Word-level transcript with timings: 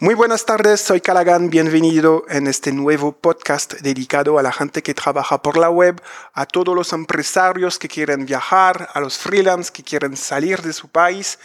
Muy 0.00 0.14
buenas 0.16 0.44
tardes, 0.44 0.80
soy 0.80 1.00
Calagan, 1.00 1.50
bienvenido 1.50 2.24
en 2.28 2.48
este 2.48 2.72
nuevo 2.72 3.12
podcast 3.12 3.74
dedicado 3.74 4.40
a 4.40 4.42
la 4.42 4.50
gente 4.50 4.82
que 4.82 4.92
trabaja 4.92 5.40
por 5.40 5.56
la 5.56 5.70
web, 5.70 6.02
a 6.32 6.46
todos 6.46 6.74
los 6.74 6.92
empresarios 6.92 7.78
que 7.78 7.86
quieren 7.86 8.26
viajar, 8.26 8.88
a 8.92 8.98
los 8.98 9.16
freelance 9.16 9.70
que 9.72 9.84
quieren 9.84 10.16
salir 10.16 10.62
de 10.62 10.72
su 10.72 10.88
país 10.88 11.38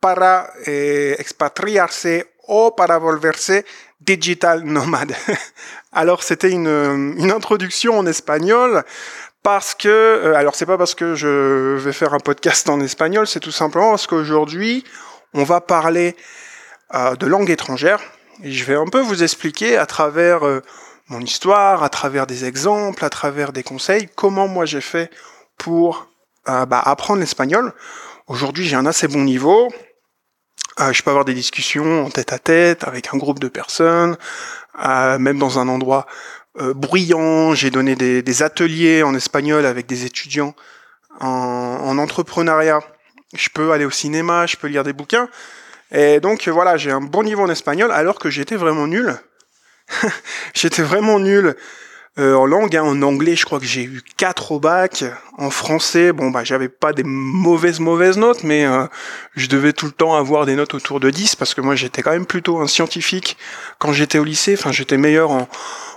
para 0.00 0.52
eh, 0.66 1.16
expatriarse 1.18 2.34
o 2.46 2.76
para 2.76 2.98
volverse 2.98 3.64
digital 3.98 4.70
nomade. 4.70 5.16
Alors 5.90 6.22
c'était 6.22 6.50
une, 6.50 7.16
une 7.16 7.32
introduction 7.32 7.98
en 7.98 8.06
espagnol 8.06 8.84
parce 9.42 9.74
que, 9.74 9.88
euh, 9.88 10.36
alors 10.36 10.54
c'est 10.54 10.66
pas 10.66 10.76
parce 10.76 10.94
que 10.94 11.14
je 11.14 11.78
vais 11.78 11.94
faire 11.94 12.12
un 12.12 12.20
podcast 12.20 12.68
en 12.68 12.82
espagnol, 12.82 13.26
c'est 13.26 13.40
tout 13.40 13.50
simplement 13.50 13.90
parce 13.92 14.06
qu'aujourd'hui 14.06 14.84
on 15.32 15.44
va 15.44 15.62
parler 15.62 16.16
de 16.92 17.26
langue 17.26 17.50
étrangère. 17.50 18.00
Et 18.42 18.52
je 18.52 18.64
vais 18.64 18.76
un 18.76 18.86
peu 18.86 19.00
vous 19.00 19.22
expliquer 19.22 19.76
à 19.76 19.86
travers 19.86 20.46
euh, 20.46 20.62
mon 21.08 21.20
histoire, 21.20 21.82
à 21.82 21.88
travers 21.88 22.26
des 22.26 22.44
exemples, 22.44 23.04
à 23.04 23.10
travers 23.10 23.52
des 23.52 23.62
conseils, 23.62 24.08
comment 24.14 24.46
moi 24.46 24.64
j'ai 24.64 24.80
fait 24.80 25.10
pour 25.56 26.08
euh, 26.48 26.64
bah, 26.66 26.80
apprendre 26.84 27.20
l'espagnol. 27.20 27.72
Aujourd'hui 28.28 28.64
j'ai 28.66 28.76
un 28.76 28.86
assez 28.86 29.08
bon 29.08 29.24
niveau. 29.24 29.68
je 30.78 31.02
peux 31.02 31.10
avoir 31.10 31.24
des 31.24 31.34
discussions 31.34 32.04
en 32.04 32.10
tête 32.10 32.32
à 32.32 32.38
tête 32.38 32.84
avec 32.84 33.12
un 33.12 33.18
groupe 33.18 33.40
de 33.40 33.48
personnes, 33.48 34.16
même 34.78 35.38
dans 35.38 35.58
un 35.58 35.66
endroit 35.66 36.06
bruyant. 36.54 37.54
J'ai 37.54 37.70
donné 37.70 37.96
des, 37.96 38.42
ateliers 38.42 39.02
en 39.02 39.14
espagnol 39.14 39.66
avec 39.66 39.86
des 39.86 40.04
étudiants 40.04 40.54
en 41.20 41.98
entrepreneuriat. 41.98 42.80
Je 43.34 43.48
peux 43.48 43.72
aller 43.72 43.86
au 43.86 43.90
cinéma, 43.90 44.46
je 44.46 44.56
peux 44.56 44.68
lire 44.68 44.84
des 44.84 44.92
bouquins. 44.92 45.28
Et 45.92 46.20
donc 46.20 46.48
voilà, 46.48 46.76
j'ai 46.76 46.90
un 46.90 47.00
bon 47.00 47.22
niveau 47.22 47.42
en 47.42 47.50
espagnol 47.50 47.90
alors 47.90 48.18
que 48.18 48.30
j'étais 48.30 48.56
vraiment 48.56 48.86
nul. 48.86 49.14
j'étais 50.54 50.82
vraiment 50.82 51.18
nul 51.18 51.56
euh, 52.18 52.34
en 52.34 52.46
langue, 52.46 52.76
hein. 52.76 52.82
en 52.82 53.00
anglais, 53.02 53.36
je 53.36 53.44
crois 53.44 53.60
que 53.60 53.64
j'ai 53.64 53.84
eu 53.84 54.02
4 54.16 54.52
au 54.52 54.60
bac. 54.60 55.04
En 55.38 55.50
français, 55.50 56.12
bon 56.12 56.30
bah 56.30 56.42
j'avais 56.42 56.68
pas 56.68 56.92
des 56.92 57.04
mauvaises 57.04 57.78
mauvaises 57.78 58.18
notes, 58.18 58.42
mais 58.42 58.66
euh, 58.66 58.86
je 59.36 59.46
devais 59.46 59.72
tout 59.72 59.86
le 59.86 59.92
temps 59.92 60.14
avoir 60.14 60.44
des 60.44 60.56
notes 60.56 60.74
autour 60.74 60.98
de 60.98 61.10
10 61.10 61.36
parce 61.36 61.54
que 61.54 61.60
moi 61.60 61.76
j'étais 61.76 62.02
quand 62.02 62.10
même 62.10 62.26
plutôt 62.26 62.58
un 62.58 62.66
scientifique 62.66 63.36
quand 63.78 63.92
j'étais 63.92 64.18
au 64.18 64.24
lycée. 64.24 64.56
Enfin, 64.58 64.72
j'étais 64.72 64.96
meilleur 64.96 65.30
en, 65.30 65.48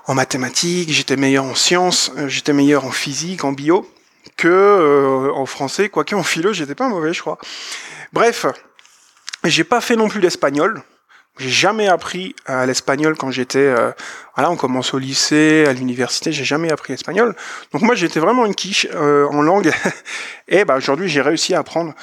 en 0.06 0.14
mathématiques, 0.14 0.92
j'étais 0.92 1.18
meilleur 1.18 1.46
en 1.46 1.56
sciences, 1.56 2.12
euh, 2.18 2.28
j'étais 2.28 2.54
meilleur 2.54 2.86
en 2.86 2.92
physique, 2.92 3.44
en 3.44 3.52
bio 3.52 3.90
que 4.38 4.48
euh, 4.48 5.32
en 5.34 5.46
français, 5.46 5.90
quoique 5.90 6.16
en 6.16 6.24
philo, 6.24 6.54
j'étais 6.54 6.76
pas 6.76 6.88
mauvais, 6.88 7.14
je 7.14 7.22
crois. 7.22 7.38
Bref, 8.14 8.46
j'ai 9.44 9.64
pas 9.64 9.82
fait 9.82 9.96
non 9.96 10.08
plus 10.08 10.22
l'espagnol. 10.22 10.84
J'ai 11.38 11.50
jamais 11.50 11.88
appris 11.88 12.36
euh, 12.50 12.66
l'espagnol 12.66 13.16
quand 13.16 13.32
j'étais, 13.32 13.60
euh, 13.60 13.92
voilà, 14.36 14.52
on 14.52 14.58
commence 14.58 14.94
au 14.94 15.00
lycée, 15.00 15.66
à 15.68 15.74
l'université, 15.74 16.32
j'ai 16.32 16.44
jamais 16.44 16.72
appris 16.72 16.94
l'espagnol. 16.94 17.36
Donc 17.72 17.82
moi 17.84 17.96
j'étais 17.96 18.20
vraiment 18.20 18.46
une 18.46 18.54
quiche 18.54 18.86
euh, 18.94 19.28
en 19.28 19.42
langue. 19.42 19.72
Et 20.48 20.66
bah 20.66 20.76
aujourd'hui 20.76 21.08
j'ai 21.08 21.22
réussi 21.22 21.56
à 21.56 21.60
apprendre 21.60 21.94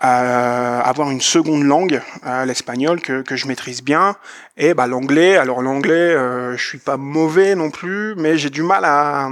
à 0.00 0.80
avoir 0.82 1.10
une 1.10 1.20
seconde 1.20 1.64
langue, 1.64 2.00
l'espagnol 2.46 3.00
que, 3.00 3.22
que 3.22 3.34
je 3.34 3.48
maîtrise 3.48 3.82
bien. 3.82 4.14
Et 4.56 4.72
bah 4.72 4.86
l'anglais, 4.86 5.36
alors 5.36 5.60
l'anglais, 5.60 6.12
je 6.56 6.64
suis 6.64 6.78
pas 6.78 6.96
mauvais 6.96 7.56
non 7.56 7.72
plus, 7.72 8.14
mais 8.16 8.38
j'ai 8.38 8.48
du 8.48 8.62
mal 8.62 8.84
à 8.84 9.28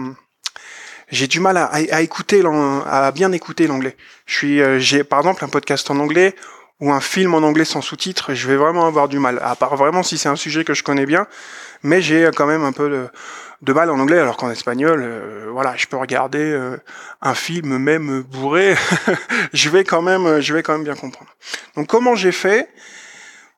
j'ai 1.13 1.29
du 1.29 1.39
mal 1.39 1.57
à, 1.57 1.67
à, 1.67 2.01
écouter, 2.01 2.43
à 2.85 3.13
bien 3.13 3.31
écouter 3.31 3.69
l'anglais. 3.69 3.97
Je 4.25 4.35
suis, 4.35 4.81
j'ai 4.81 5.05
par 5.05 5.21
exemple 5.21 5.45
un 5.45 5.49
podcast 5.49 5.89
en 5.89 6.01
anglais 6.01 6.35
ou 6.81 6.93
un 6.93 7.01
film 7.01 7.35
en 7.35 7.39
anglais 7.39 7.65
sans 7.65 7.81
sous-titres, 7.81 8.35
je 8.35 8.49
vais 8.49 8.57
vraiment 8.57 8.87
avoir 8.87 9.09
du 9.09 9.19
mal. 9.19 9.39
À 9.43 9.57
part 9.57 9.77
vraiment 9.77 10.03
si 10.03 10.19
c'est 10.19 10.29
un 10.29 10.37
sujet 10.37 10.65
que 10.65 10.75
je 10.75 10.83
connais 10.83 11.07
bien, 11.07 11.27
mais 11.83 12.03
j'ai 12.03 12.31
quand 12.35 12.47
même 12.47 12.65
un 12.65 12.73
peu 12.73 13.09
de, 13.63 13.73
mal 13.73 13.91
en 13.91 13.99
anglais, 13.99 14.19
alors 14.19 14.37
qu'en 14.37 14.51
espagnol, 14.51 15.03
euh, 15.03 15.49
voilà, 15.51 15.75
je 15.77 15.87
peux 15.87 15.97
regarder 15.97 16.39
euh, 16.39 16.77
un 17.23 17.35
film 17.35 17.79
même 17.79 18.23
bourré, 18.23 18.75
je 19.55 19.71
vais 19.71 19.85
quand 19.85 20.03
même, 20.03 20.41
je 20.41 20.53
vais 20.53 20.63
quand 20.63 20.75
même 20.75 20.85
bien 20.85 20.95
comprendre. 20.95 21.31
Donc 21.77 21.87
comment 21.87 22.15
j'ai 22.15 22.33
fait 22.33 22.69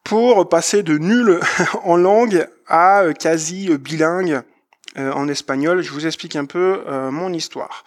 pour 0.04 0.48
passer 0.48 0.82
de 0.82 0.96
nul 0.96 1.40
en 1.82 1.96
langue 1.96 2.46
à 2.68 3.02
euh, 3.02 3.12
quasi 3.12 3.76
bilingue 3.78 4.42
en 4.96 5.28
espagnol? 5.28 5.82
Je 5.82 5.92
vous 5.92 6.06
explique 6.06 6.34
un 6.34 6.44
peu 6.44 6.80
mon 7.10 7.32
histoire. 7.32 7.84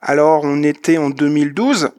Alors 0.00 0.42
on 0.44 0.62
était 0.64 0.98
en 0.98 1.10
2012 1.10 1.90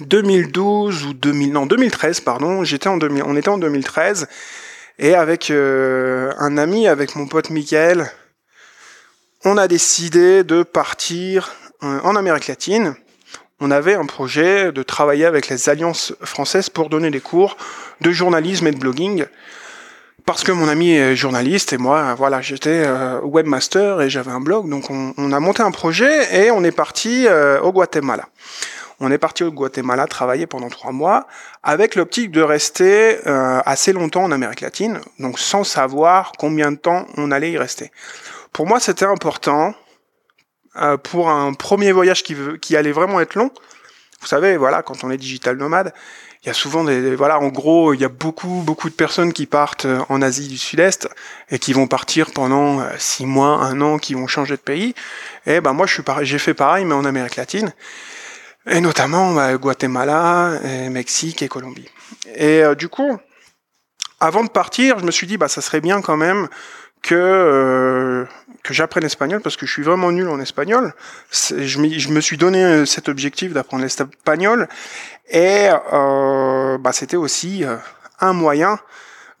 2012 0.00 1.04
ou 1.04 1.14
2000, 1.14 1.52
non 1.52 1.66
2013 1.66 2.20
pardon, 2.20 2.64
j'étais 2.64 2.88
en 2.88 2.96
2000, 2.96 3.22
on 3.26 3.36
était 3.36 3.48
en 3.48 3.58
2013 3.58 4.28
et 4.98 5.14
avec 5.14 5.50
euh, 5.50 6.32
un 6.38 6.56
ami, 6.56 6.86
avec 6.86 7.16
mon 7.16 7.26
pote 7.26 7.50
Michael, 7.50 8.10
on 9.44 9.56
a 9.56 9.68
décidé 9.68 10.44
de 10.44 10.62
partir 10.62 11.52
euh, 11.82 12.00
en 12.04 12.16
Amérique 12.16 12.46
latine. 12.46 12.94
On 13.60 13.70
avait 13.70 13.94
un 13.94 14.06
projet 14.06 14.72
de 14.72 14.82
travailler 14.82 15.24
avec 15.24 15.48
les 15.48 15.68
alliances 15.68 16.14
françaises 16.22 16.68
pour 16.68 16.88
donner 16.88 17.10
des 17.10 17.20
cours 17.20 17.56
de 18.00 18.10
journalisme 18.10 18.66
et 18.66 18.72
de 18.72 18.78
blogging. 18.78 19.24
Parce 20.24 20.44
que 20.44 20.52
mon 20.52 20.68
ami 20.68 20.92
est 20.92 21.16
journaliste 21.16 21.72
et 21.72 21.78
moi, 21.78 22.14
voilà, 22.14 22.40
j'étais 22.40 22.84
euh, 22.86 23.20
webmaster 23.22 24.00
et 24.02 24.10
j'avais 24.10 24.30
un 24.30 24.40
blog, 24.40 24.68
donc 24.68 24.90
on, 24.90 25.14
on, 25.16 25.32
a 25.32 25.40
monté 25.40 25.62
un 25.62 25.72
projet 25.72 26.44
et 26.44 26.50
on 26.52 26.62
est 26.62 26.70
parti 26.70 27.26
au 27.62 27.72
Guatemala 27.72 28.28
on 29.02 29.10
est 29.10 29.18
parti 29.18 29.42
au 29.42 29.50
Guatemala 29.50 30.06
travailler 30.06 30.46
pendant 30.46 30.68
trois 30.68 30.92
mois 30.92 31.26
avec 31.64 31.96
l'optique 31.96 32.30
de 32.30 32.40
rester 32.40 33.18
euh, 33.26 33.60
assez 33.66 33.92
longtemps 33.92 34.22
en 34.22 34.30
Amérique 34.30 34.60
latine, 34.60 35.00
donc 35.18 35.40
sans 35.40 35.64
savoir 35.64 36.32
combien 36.38 36.70
de 36.70 36.76
temps 36.76 37.06
on 37.16 37.32
allait 37.32 37.50
y 37.50 37.58
rester. 37.58 37.90
Pour 38.52 38.66
moi, 38.66 38.78
c'était 38.78 39.04
important 39.04 39.74
euh, 40.76 40.96
pour 40.96 41.30
un 41.30 41.52
premier 41.52 41.90
voyage 41.90 42.22
qui, 42.22 42.36
qui 42.60 42.76
allait 42.76 42.92
vraiment 42.92 43.20
être 43.20 43.34
long. 43.34 43.50
Vous 44.20 44.28
savez, 44.28 44.56
voilà, 44.56 44.82
quand 44.82 45.02
on 45.02 45.10
est 45.10 45.16
digital 45.16 45.56
nomade, 45.56 45.92
il 46.44 46.46
y 46.46 46.50
a 46.50 46.54
souvent 46.54 46.84
des, 46.84 47.16
voilà, 47.16 47.40
en 47.40 47.48
gros, 47.48 47.94
il 47.94 48.00
y 48.00 48.04
a 48.04 48.08
beaucoup, 48.08 48.62
beaucoup 48.64 48.88
de 48.88 48.94
personnes 48.94 49.32
qui 49.32 49.46
partent 49.46 49.86
euh, 49.86 50.00
en 50.10 50.22
Asie 50.22 50.46
du 50.46 50.58
Sud-Est 50.58 51.08
et 51.50 51.58
qui 51.58 51.72
vont 51.72 51.88
partir 51.88 52.30
pendant 52.30 52.86
six 52.98 53.26
mois, 53.26 53.56
un 53.56 53.80
an, 53.80 53.98
qui 53.98 54.14
vont 54.14 54.28
changer 54.28 54.54
de 54.54 54.60
pays. 54.60 54.94
Et 55.46 55.60
ben 55.60 55.72
moi, 55.72 55.86
je 55.86 55.94
suis 55.94 56.04
j'ai 56.22 56.38
fait 56.38 56.54
pareil, 56.54 56.84
mais 56.84 56.94
en 56.94 57.04
Amérique 57.04 57.34
latine 57.34 57.72
et 58.66 58.80
notamment 58.80 59.32
bah, 59.32 59.56
Guatemala, 59.56 60.58
Mexique 60.90 61.42
et 61.42 61.48
Colombie. 61.48 61.88
Et 62.34 62.62
euh, 62.62 62.74
du 62.74 62.88
coup, 62.88 63.18
avant 64.20 64.44
de 64.44 64.48
partir, 64.48 64.98
je 64.98 65.04
me 65.04 65.10
suis 65.10 65.26
dit 65.26 65.36
bah 65.36 65.48
ça 65.48 65.60
serait 65.60 65.80
bien 65.80 66.00
quand 66.00 66.16
même 66.16 66.48
que 67.02 67.14
euh, 67.14 68.24
que 68.62 68.72
j'apprenne 68.72 69.02
l'espagnol 69.02 69.40
parce 69.40 69.56
que 69.56 69.66
je 69.66 69.72
suis 69.72 69.82
vraiment 69.82 70.12
nul 70.12 70.28
en 70.28 70.40
espagnol. 70.40 70.94
Je, 71.32 71.56
je 71.66 72.08
me 72.10 72.20
suis 72.20 72.36
donné 72.36 72.64
euh, 72.64 72.86
cet 72.86 73.08
objectif 73.08 73.52
d'apprendre 73.52 73.82
l'espagnol 73.82 74.68
et 75.28 75.68
euh, 75.92 76.78
bah, 76.78 76.92
c'était 76.92 77.16
aussi 77.16 77.64
un 78.20 78.32
moyen 78.32 78.78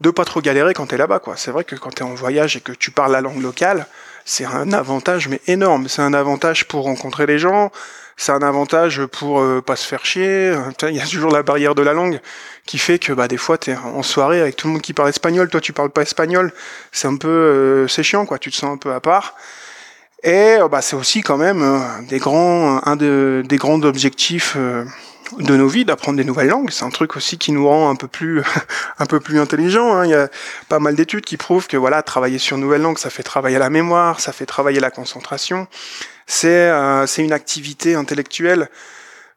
de 0.00 0.10
pas 0.10 0.24
trop 0.24 0.40
galérer 0.40 0.74
quand 0.74 0.86
tu 0.86 0.96
es 0.96 0.98
là-bas 0.98 1.20
quoi. 1.20 1.36
C'est 1.36 1.52
vrai 1.52 1.62
que 1.62 1.76
quand 1.76 1.90
tu 1.94 2.02
es 2.02 2.06
en 2.06 2.14
voyage 2.14 2.56
et 2.56 2.60
que 2.60 2.72
tu 2.72 2.90
parles 2.90 3.12
la 3.12 3.20
langue 3.20 3.40
locale, 3.40 3.86
c'est 4.24 4.44
un 4.44 4.72
avantage 4.72 5.28
mais 5.28 5.40
énorme. 5.46 5.88
C'est 5.88 6.02
un 6.02 6.14
avantage 6.14 6.66
pour 6.66 6.82
rencontrer 6.82 7.26
les 7.26 7.38
gens, 7.38 7.70
c'est 8.16 8.32
un 8.32 8.42
avantage 8.42 9.04
pour 9.06 9.40
euh, 9.40 9.60
pas 9.60 9.76
se 9.76 9.86
faire 9.86 10.04
chier. 10.04 10.54
Il 10.82 10.96
y 10.96 11.00
a 11.00 11.06
toujours 11.06 11.32
la 11.32 11.42
barrière 11.42 11.74
de 11.74 11.82
la 11.82 11.92
langue 11.92 12.20
qui 12.66 12.78
fait 12.78 12.98
que 12.98 13.12
bah 13.12 13.28
des 13.28 13.36
fois 13.36 13.58
t'es 13.58 13.74
en 13.74 14.02
soirée 14.02 14.40
avec 14.40 14.56
tout 14.56 14.68
le 14.68 14.74
monde 14.74 14.82
qui 14.82 14.92
parle 14.92 15.08
espagnol, 15.08 15.48
toi 15.48 15.60
tu 15.60 15.72
parles 15.72 15.90
pas 15.90 16.02
espagnol, 16.02 16.52
c'est 16.92 17.08
un 17.08 17.16
peu 17.16 17.28
euh, 17.28 17.88
c'est 17.88 18.02
chiant 18.02 18.24
quoi, 18.24 18.38
tu 18.38 18.50
te 18.50 18.56
sens 18.56 18.72
un 18.72 18.76
peu 18.76 18.92
à 18.92 19.00
part. 19.00 19.34
Et 20.22 20.56
euh, 20.60 20.68
bah 20.68 20.82
c'est 20.82 20.96
aussi 20.96 21.22
quand 21.22 21.38
même 21.38 21.64
des 22.08 22.18
grands 22.18 22.80
un 22.84 22.96
de, 22.96 23.42
des 23.46 23.56
grands 23.56 23.82
objectifs 23.82 24.56
de 25.38 25.56
nos 25.56 25.66
vies 25.66 25.84
d'apprendre 25.84 26.18
des 26.18 26.24
nouvelles 26.24 26.48
langues. 26.48 26.70
C'est 26.70 26.84
un 26.84 26.90
truc 26.90 27.16
aussi 27.16 27.38
qui 27.38 27.52
nous 27.52 27.66
rend 27.66 27.90
un 27.90 27.96
peu 27.96 28.08
plus, 28.08 28.42
un 28.98 29.06
peu 29.06 29.20
plus 29.20 29.40
intelligents. 29.40 29.94
Hein. 29.94 30.04
Il 30.04 30.10
y 30.10 30.14
a 30.14 30.28
pas 30.68 30.78
mal 30.78 30.94
d'études 30.94 31.24
qui 31.24 31.36
prouvent 31.36 31.66
que 31.66 31.76
voilà, 31.76 32.02
travailler 32.02 32.38
sur 32.38 32.56
une 32.56 32.62
nouvelle 32.62 32.82
langue, 32.82 32.98
ça 32.98 33.10
fait 33.10 33.22
travailler 33.22 33.58
la 33.58 33.70
mémoire, 33.70 34.20
ça 34.20 34.32
fait 34.32 34.46
travailler 34.46 34.80
la 34.80 34.90
concentration. 34.90 35.66
C'est 36.26 36.48
euh, 36.48 37.06
c'est 37.06 37.24
une 37.24 37.32
activité 37.32 37.94
intellectuelle 37.94 38.68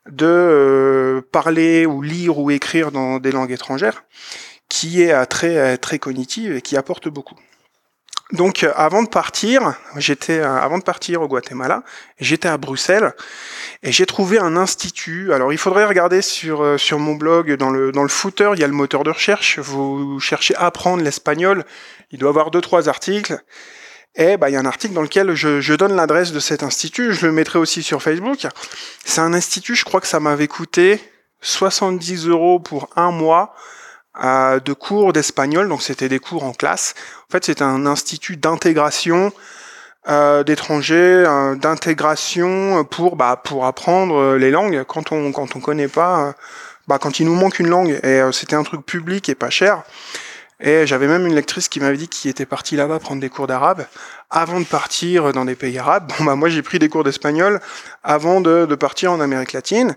de 0.09 0.25
euh, 0.25 1.21
parler 1.31 1.85
ou 1.85 2.01
lire 2.01 2.37
ou 2.37 2.51
écrire 2.51 2.91
dans 2.91 3.19
des 3.19 3.31
langues 3.31 3.51
étrangères 3.51 4.03
qui 4.69 5.01
est 5.01 5.13
euh, 5.13 5.75
très 5.77 5.99
cognitive 5.99 6.55
et 6.55 6.61
qui 6.61 6.77
apporte 6.77 7.07
beaucoup. 7.07 7.35
Donc 8.31 8.65
avant 8.75 9.03
de 9.03 9.07
partir, 9.07 9.75
j'étais 9.97 10.39
avant 10.39 10.79
de 10.79 10.83
partir 10.83 11.21
au 11.21 11.27
Guatemala, 11.27 11.83
j'étais 12.19 12.47
à 12.47 12.57
Bruxelles 12.57 13.13
et 13.83 13.91
j'ai 13.91 14.07
trouvé 14.07 14.39
un 14.39 14.57
institut. 14.57 15.31
Alors 15.31 15.53
il 15.53 15.59
faudrait 15.59 15.85
regarder 15.85 16.23
sur 16.23 16.75
mon 16.97 17.13
blog 17.13 17.53
dans 17.53 17.69
le 17.69 17.91
dans 17.91 18.01
le 18.01 18.09
footer, 18.09 18.49
il 18.53 18.59
y 18.59 18.63
a 18.63 18.67
le 18.67 18.73
moteur 18.73 19.03
de 19.03 19.11
recherche. 19.11 19.59
Vous 19.59 20.19
cherchez 20.19 20.55
apprendre 20.55 21.03
l'espagnol, 21.03 21.65
il 22.09 22.17
doit 22.17 22.29
avoir 22.29 22.49
deux 22.49 22.61
trois 22.61 22.89
articles. 22.89 23.37
Et 24.17 24.37
bah 24.37 24.49
il 24.49 24.53
y 24.53 24.55
a 24.55 24.59
un 24.59 24.65
article 24.65 24.93
dans 24.93 25.01
lequel 25.01 25.35
je, 25.35 25.59
je 25.59 25.73
donne 25.73 25.95
l'adresse 25.95 26.31
de 26.31 26.39
cet 26.39 26.63
institut. 26.63 27.13
Je 27.13 27.25
le 27.25 27.33
mettrai 27.33 27.59
aussi 27.59 27.83
sur 27.83 28.01
Facebook. 28.01 28.47
C'est 29.03 29.21
un 29.21 29.33
institut, 29.33 29.75
je 29.75 29.83
crois 29.83 29.99
que 29.99 30.07
ça 30.07 30.19
m'avait 30.19 30.47
coûté 30.47 31.01
70 31.41 32.27
euros 32.27 32.59
pour 32.59 32.89
un 32.95 33.11
mois 33.11 33.53
de 34.17 34.73
cours 34.73 35.11
d'espagnol. 35.11 35.67
Donc 35.67 35.81
c'était 35.81 36.07
des 36.09 36.19
cours 36.19 36.45
en 36.45 36.53
classe. 36.53 36.95
En 37.29 37.31
fait, 37.33 37.45
c'est 37.45 37.61
un 37.61 37.85
institut 37.85 38.37
d'intégration 38.37 39.33
d'étrangers, 40.45 41.25
d'intégration 41.57 42.85
pour 42.85 43.15
bah, 43.15 43.41
pour 43.43 43.65
apprendre 43.65 44.35
les 44.35 44.51
langues 44.51 44.83
quand 44.87 45.11
on 45.11 45.31
quand 45.31 45.55
on 45.55 45.59
connaît 45.59 45.87
pas, 45.87 46.35
bah, 46.87 46.99
quand 46.99 47.19
il 47.19 47.25
nous 47.25 47.35
manque 47.35 47.59
une 47.59 47.67
langue. 47.67 47.99
Et 48.03 48.21
c'était 48.31 48.55
un 48.55 48.63
truc 48.63 48.85
public 48.85 49.27
et 49.27 49.35
pas 49.35 49.49
cher. 49.49 49.83
Et 50.59 50.87
j'avais 50.87 51.07
même 51.07 51.25
une 51.27 51.35
lectrice 51.35 51.67
qui 51.67 51.79
m'avait 51.79 51.97
dit 51.97 52.07
qu'il 52.07 52.31
était 52.31 52.45
parti 52.45 52.75
là-bas 52.75 52.99
prendre 52.99 53.19
des 53.19 53.29
cours 53.29 53.47
d'arabe 53.47 53.85
avant 54.29 54.59
de 54.59 54.65
partir 54.65 55.33
dans 55.33 55.45
des 55.45 55.55
pays 55.55 55.77
arabes. 55.77 56.11
Bon, 56.17 56.23
bah, 56.23 56.35
moi, 56.35 56.49
j'ai 56.49 56.61
pris 56.61 56.79
des 56.79 56.89
cours 56.89 57.03
d'espagnol 57.03 57.59
avant 58.03 58.41
de, 58.41 58.73
partir 58.75 59.11
en 59.11 59.19
Amérique 59.19 59.53
latine. 59.53 59.95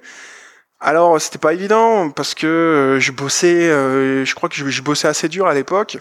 Alors, 0.80 1.20
c'était 1.20 1.38
pas 1.38 1.52
évident 1.52 2.10
parce 2.10 2.34
que 2.34 2.46
euh, 2.46 3.00
je 3.00 3.12
bossais, 3.12 3.68
euh, 3.68 4.24
je 4.24 4.34
crois 4.34 4.48
que 4.48 4.54
je, 4.54 4.82
bossais 4.82 5.08
assez 5.08 5.28
dur 5.28 5.46
à 5.46 5.54
l'époque. 5.54 5.98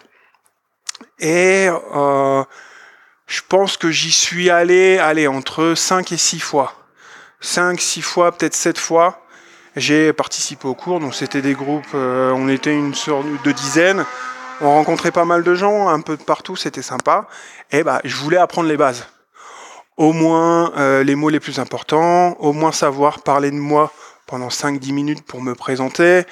Et 1.19 1.68
euh, 1.95 2.44
je 3.27 3.42
pense 3.48 3.77
que 3.77 3.92
j'y 3.92 4.12
suis 4.12 4.50
allé, 4.50 4.98
allez, 4.98 5.27
entre 5.27 5.74
5 5.75 6.12
et 6.12 6.18
6 6.18 6.39
fois. 6.39 6.74
5, 7.42 7.80
6 7.80 8.01
fois, 8.01 8.31
peut-être 8.31 8.56
7 8.56 8.77
fois. 8.77 9.24
J'ai 9.77 10.12
participé 10.12 10.68
aux 10.68 10.74
cours, 10.74 11.00
donc 11.00 11.13
c'était 11.13 11.44
des 11.44 11.54
groupes, 11.54 11.86
euh, 11.94 12.31
on 12.31 12.50
était 12.50 12.74
une 12.74 12.95
sorte 12.95 13.27
de 13.44 13.51
dizaines 13.51 14.06
on 14.62 14.69
rencontrait 14.69 15.12
pas 15.12 15.25
mal 15.25 15.44
de 15.44 15.56
gens, 15.56 15.88
un 15.88 16.01
peu 16.01 16.18
de 16.18 16.24
partout, 16.24 16.56
c'était 16.56 16.81
sympa. 16.81 17.27
Et 17.71 17.83
bah, 17.83 18.01
je 18.04 18.15
voulais 18.15 18.38
apprendre 18.38 18.69
les 18.69 18.77
bases. 18.77 19.06
Au 19.98 20.13
moins 20.13 20.74
euh, 20.77 21.04
les 21.04 21.15
mots 21.15 21.30
les 21.30 21.39
plus 21.39 21.59
importants, 21.59 22.36
au 22.39 22.54
moins 22.54 22.71
savoir 22.71 23.21
parler 23.21 23.51
de 23.51 23.56
moi 23.56 23.92
pendant 24.27 24.50
5-10 24.50 24.94
minutes 24.94 25.25
pour 25.25 25.42
me 25.42 25.56
présenter, 25.56 26.24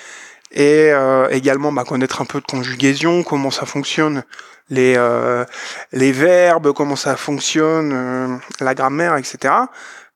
et 0.51 0.92
euh, 0.92 1.27
également 1.30 1.72
bah, 1.72 1.83
connaître 1.83 2.22
un 2.22 2.25
peu 2.25 2.42
de 2.42 2.45
conjugaison, 2.45 3.24
comment 3.24 3.51
ça 3.51 3.66
fonctionne, 3.66 4.24
les, 4.69 4.95
euh, 4.98 5.45
les 5.92 6.12
verbes, 6.12 6.74
comment 6.74 6.95
ça 6.95 7.16
fonctionne, 7.16 8.39
la 8.60 8.75
grammaire, 8.75 9.18
etc. 9.18 9.54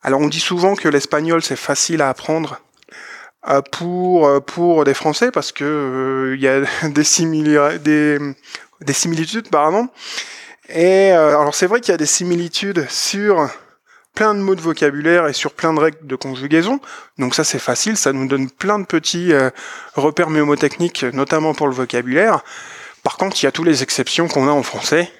Alors 0.02 0.22
on 0.22 0.28
dit 0.28 0.40
souvent 0.40 0.76
que 0.76 0.88
l'espagnol 0.88 1.42
c'est 1.42 1.56
facile 1.56 2.02
à 2.02 2.10
apprendre 2.10 2.54
euh, 2.54 2.69
pour 3.72 4.28
euh, 4.28 4.40
pour 4.40 4.84
des 4.84 4.94
Français 4.94 5.32
parce 5.32 5.52
que 5.52 5.64
euh, 5.64 6.36
il 6.36 6.42
y 6.42 6.48
a 6.48 6.62
des, 6.90 7.80
des, 7.80 8.20
des 8.82 8.94
similitudes 8.94 9.50
pardon. 9.50 9.88
Et 10.70 11.10
alors 11.12 11.56
c'est 11.56 11.66
vrai 11.66 11.82
qu'il 11.82 11.92
y 11.92 11.96
a 11.96 11.98
des 11.98 12.06
similitudes 12.06 12.88
sur 12.90 13.50
plein 14.14 14.36
de 14.36 14.40
mots 14.40 14.54
de 14.54 14.62
vocabulaire 14.62 15.26
et 15.28 15.34
sur 15.34 15.54
plein 15.54 15.74
de 15.74 15.80
règles 15.80 16.06
de 16.06 16.16
conjugaison. 16.16 16.80
Donc 17.18 17.34
ça 17.34 17.44
c'est 17.44 17.58
facile, 17.58 17.98
ça 17.98 18.14
nous 18.14 18.28
donne 18.28 18.52
plein 18.52 18.78
de 18.78 18.86
petits 18.86 19.34
repères 19.96 20.30
mnémotechniques, 20.30 21.06
notamment 21.06 21.56
pour 21.56 21.68
le 21.68 21.74
vocabulaire. 21.74 22.44
Par 23.02 23.18
contre, 23.18 23.42
il 23.42 23.46
y 23.46 23.48
a 23.48 23.52
toutes 23.52 23.66
les 23.66 23.82
exceptions 23.82 24.28
qu'on 24.28 24.48
a 24.48 24.52
en 24.52 24.62
français. 24.62 25.12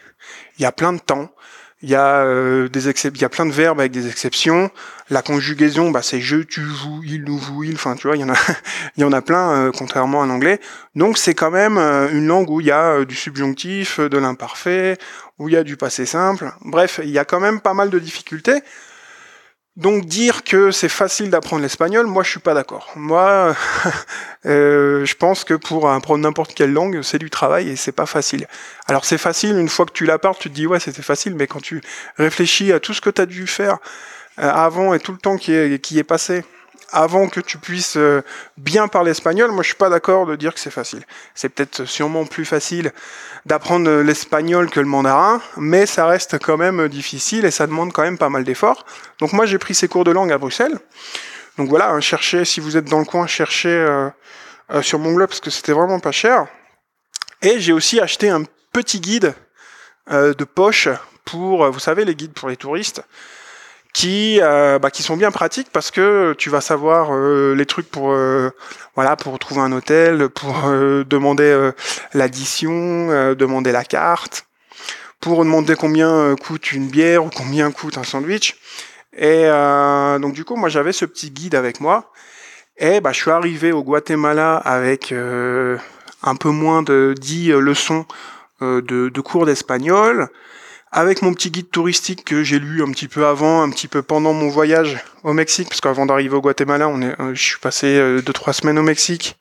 Il 0.60 0.62
y 0.62 0.66
a 0.66 0.72
plein 0.72 0.94
de 0.94 1.00
temps, 1.00 1.32
il 1.82 1.90
y 1.90 1.96
a 1.96 2.24
euh, 2.26 2.68
des 2.68 2.90
il 2.90 3.22
y 3.22 3.26
a 3.26 3.30
plein 3.30 3.46
de 3.46 3.52
verbes 3.52 3.80
avec 3.80 3.92
des 3.92 4.08
exceptions. 4.08 4.70
La 5.10 5.22
conjugaison, 5.22 5.92
bah, 5.92 6.02
c'est 6.02 6.20
je, 6.20 6.38
tu, 6.38 6.62
vous, 6.62 7.02
il, 7.06 7.24
nous, 7.24 7.38
vous, 7.38 7.64
il. 7.64 7.76
Enfin, 7.76 7.96
tu 7.96 8.08
vois, 8.08 8.18
il 8.18 8.20
y 8.20 8.24
en 8.24 8.30
a, 8.30 8.38
il 8.98 9.02
y 9.02 9.04
en 9.04 9.14
a 9.14 9.22
plein, 9.22 9.52
euh, 9.52 9.72
contrairement 9.72 10.22
à 10.22 10.26
l'anglais. 10.26 10.60
Donc, 10.96 11.18
c'est 11.18 11.34
quand 11.34 11.52
même 11.52 11.78
euh, 11.78 12.10
une 12.12 12.28
langue 12.28 12.50
où 12.50 12.60
il 12.60 12.68
y 12.68 12.72
a 12.72 13.06
du 13.06 13.16
subjonctif, 13.16 14.00
de 14.00 14.18
l'imparfait, 14.18 14.98
où 15.38 15.48
il 15.48 15.54
y 15.54 15.58
a 15.58 15.64
du 15.64 15.78
passé 15.78 16.06
simple. 16.06 16.52
Bref, 16.62 17.00
il 17.02 17.12
y 17.12 17.20
a 17.20 17.26
quand 17.26 17.40
même 17.40 17.62
pas 17.62 17.74
mal 17.74 17.90
de 17.90 18.00
difficultés. 18.00 18.62
Donc 19.80 20.08
dire 20.08 20.44
que 20.44 20.72
c'est 20.72 20.90
facile 20.90 21.30
d'apprendre 21.30 21.62
l'espagnol, 21.62 22.06
moi 22.06 22.22
je 22.22 22.32
suis 22.32 22.42
pas 22.42 22.54
d'accord. 22.54 22.92
Moi, 22.98 23.56
euh, 24.46 25.06
je 25.06 25.16
pense 25.16 25.46
que 25.46 25.54
pour 25.54 25.90
apprendre 25.90 26.22
n'importe 26.22 26.54
quelle 26.54 26.74
langue, 26.74 27.02
c'est 27.02 27.18
du 27.18 27.30
travail 27.30 27.70
et 27.70 27.78
c'est 27.78 27.94
pas 27.94 28.06
facile. 28.06 28.46
Alors 28.88 29.06
c'est 29.06 29.18
facile 29.18 29.58
une 29.58 29.70
fois 29.70 29.86
que 29.86 29.94
tu 29.94 30.06
la 30.06 30.18
tu 30.18 30.50
te 30.50 30.54
dis 30.54 30.68
ouais 30.68 30.82
c'était 30.82 31.02
facile, 31.02 31.34
mais 31.34 31.48
quand 31.48 31.62
tu 31.62 31.82
réfléchis 32.18 32.74
à 32.74 32.82
tout 32.82 32.94
ce 32.94 33.00
que 33.00 33.10
tu 33.10 33.22
as 33.22 33.26
dû 33.26 33.48
faire 33.48 33.78
euh, 34.40 34.52
avant 34.52 34.94
et 34.94 35.00
tout 35.00 35.14
le 35.14 35.18
temps 35.18 35.38
qui 35.38 35.54
est 35.54 36.04
passé, 36.04 36.44
avant 36.92 37.28
que 37.28 37.40
tu 37.40 37.58
puisses 37.58 37.98
euh, 37.98 38.22
bien 38.58 38.88
parler 38.88 39.12
espagnol, 39.12 39.52
moi 39.52 39.64
je 39.64 39.68
suis 39.68 39.76
pas 39.76 39.90
d'accord 39.90 40.26
de 40.26 40.36
dire 40.36 40.54
que 40.54 40.60
c'est 40.60 40.72
facile. 40.72 41.04
C'est 41.36 41.50
peut-être 41.50 41.86
sûrement 41.86 42.26
plus 42.26 42.46
facile 42.46 42.92
d'apprendre 43.46 44.02
l'espagnol 44.02 44.70
que 44.70 44.80
le 44.80 44.86
mandarin, 44.86 45.42
mais 45.58 45.86
ça 45.86 46.06
reste 46.06 46.40
quand 46.40 46.58
même 46.58 46.88
difficile 46.88 47.46
et 47.46 47.52
ça 47.52 47.68
demande 47.68 47.94
quand 47.94 48.04
même 48.04 48.18
pas 48.18 48.30
mal 48.30 48.44
d'efforts. 48.44 48.86
Donc 49.20 49.34
moi 49.34 49.46
j'ai 49.46 49.58
pris 49.58 49.76
ces 49.76 49.88
cours 49.88 50.04
de 50.04 50.12
langue 50.12 50.32
à 50.32 50.38
Bruxelles. 50.38 50.78
Donc 51.58 51.70
voilà, 51.70 51.90
hein, 51.90 52.00
cherchez 52.00 52.46
si 52.46 52.60
vous 52.60 52.78
êtes 52.78 52.86
dans 52.86 53.00
le 53.00 53.06
coin, 53.06 53.28
cherchez 53.28 53.70
euh, 53.70 54.10
euh, 54.72 54.82
sur 54.82 55.00
mon 55.00 55.14
blog 55.14 55.30
parce 55.30 55.42
que 55.42 55.50
c'était 55.50 55.74
vraiment 55.74 56.00
pas 56.00 56.12
cher. 56.12 56.48
Et 57.42 57.60
j'ai 57.60 57.74
aussi 57.74 58.00
acheté 58.00 58.30
un 58.30 58.44
petit 58.74 59.00
guide 59.00 59.34
de 60.12 60.44
poche 60.44 60.90
pour, 61.24 61.70
vous 61.70 61.80
savez, 61.80 62.04
les 62.04 62.16
guides 62.16 62.34
pour 62.34 62.50
les 62.50 62.58
touristes 62.58 63.04
qui 63.94 64.40
euh, 64.42 64.80
bah, 64.80 64.92
qui 64.92 65.04
sont 65.04 65.18
bien 65.18 65.32
pratiques 65.32 65.70
parce 65.72 65.92
que 65.92 66.34
tu 66.38 66.50
vas 66.50 66.62
savoir 66.62 67.10
euh, 67.12 67.56
les 67.56 67.66
trucs 67.66 67.90
pour 67.90 68.12
euh, 68.12 68.52
voilà 68.96 69.16
pour 69.16 69.38
trouver 69.40 69.62
un 69.62 69.72
hôtel, 69.72 70.30
pour 70.30 70.70
demander 71.06 71.72
l'addition, 72.14 73.34
demander 73.36 73.72
la 73.72 73.84
carte, 73.84 74.46
pour 75.20 75.44
demander 75.44 75.76
combien 75.76 76.36
coûte 76.36 76.72
une 76.72 76.88
bière 76.88 77.26
ou 77.26 77.30
combien 77.30 77.72
coûte 77.72 77.98
un 77.98 78.04
sandwich. 78.04 78.58
Et 79.18 79.46
donc 80.22 80.34
du 80.34 80.44
coup 80.44 80.56
moi 80.56 80.70
j'avais 80.70 80.92
ce 80.92 81.06
petit 81.06 81.32
guide 81.32 81.56
avec 81.56 81.80
moi 81.80 82.12
et 82.78 83.00
bah 83.00 83.12
je 83.14 83.22
suis 83.22 83.32
arrivé 83.32 83.72
au 83.72 83.84
Guatemala 83.84 84.58
avec 84.58 85.14
un 85.14 86.36
peu 86.36 86.50
moins 86.50 86.84
de 86.84 87.16
10 87.18 87.52
leçons 87.54 88.06
de, 88.60 88.82
de 88.82 89.22
cours 89.22 89.46
d'espagnol 89.46 90.30
avec 90.92 91.22
mon 91.22 91.34
petit 91.34 91.52
guide 91.52 91.70
touristique 91.70 92.26
que 92.26 92.44
j'ai 92.44 92.60
lu 92.60 92.84
un 92.84 92.92
petit 92.92 93.08
peu 93.08 93.28
avant, 93.28 93.62
un 93.62 93.70
petit 93.70 93.88
peu 93.88 94.02
pendant 94.02 94.34
mon 94.34 94.50
voyage 94.50 94.98
au 95.24 95.34
Mexique, 95.34 95.70
parce 95.70 95.82
qu'avant 95.82 96.06
d'arriver 96.06 96.36
au 96.36 96.42
Guatemala, 96.42 96.88
on 96.88 97.02
est, 97.02 97.20
euh, 97.22 97.36
je 97.36 97.42
suis 97.42 97.60
passé 97.60 97.88
euh, 97.88 98.22
deux 98.22 98.34
trois 98.34 98.54
semaines 98.54 98.80
au 98.80 98.84
Mexique, 98.84 99.38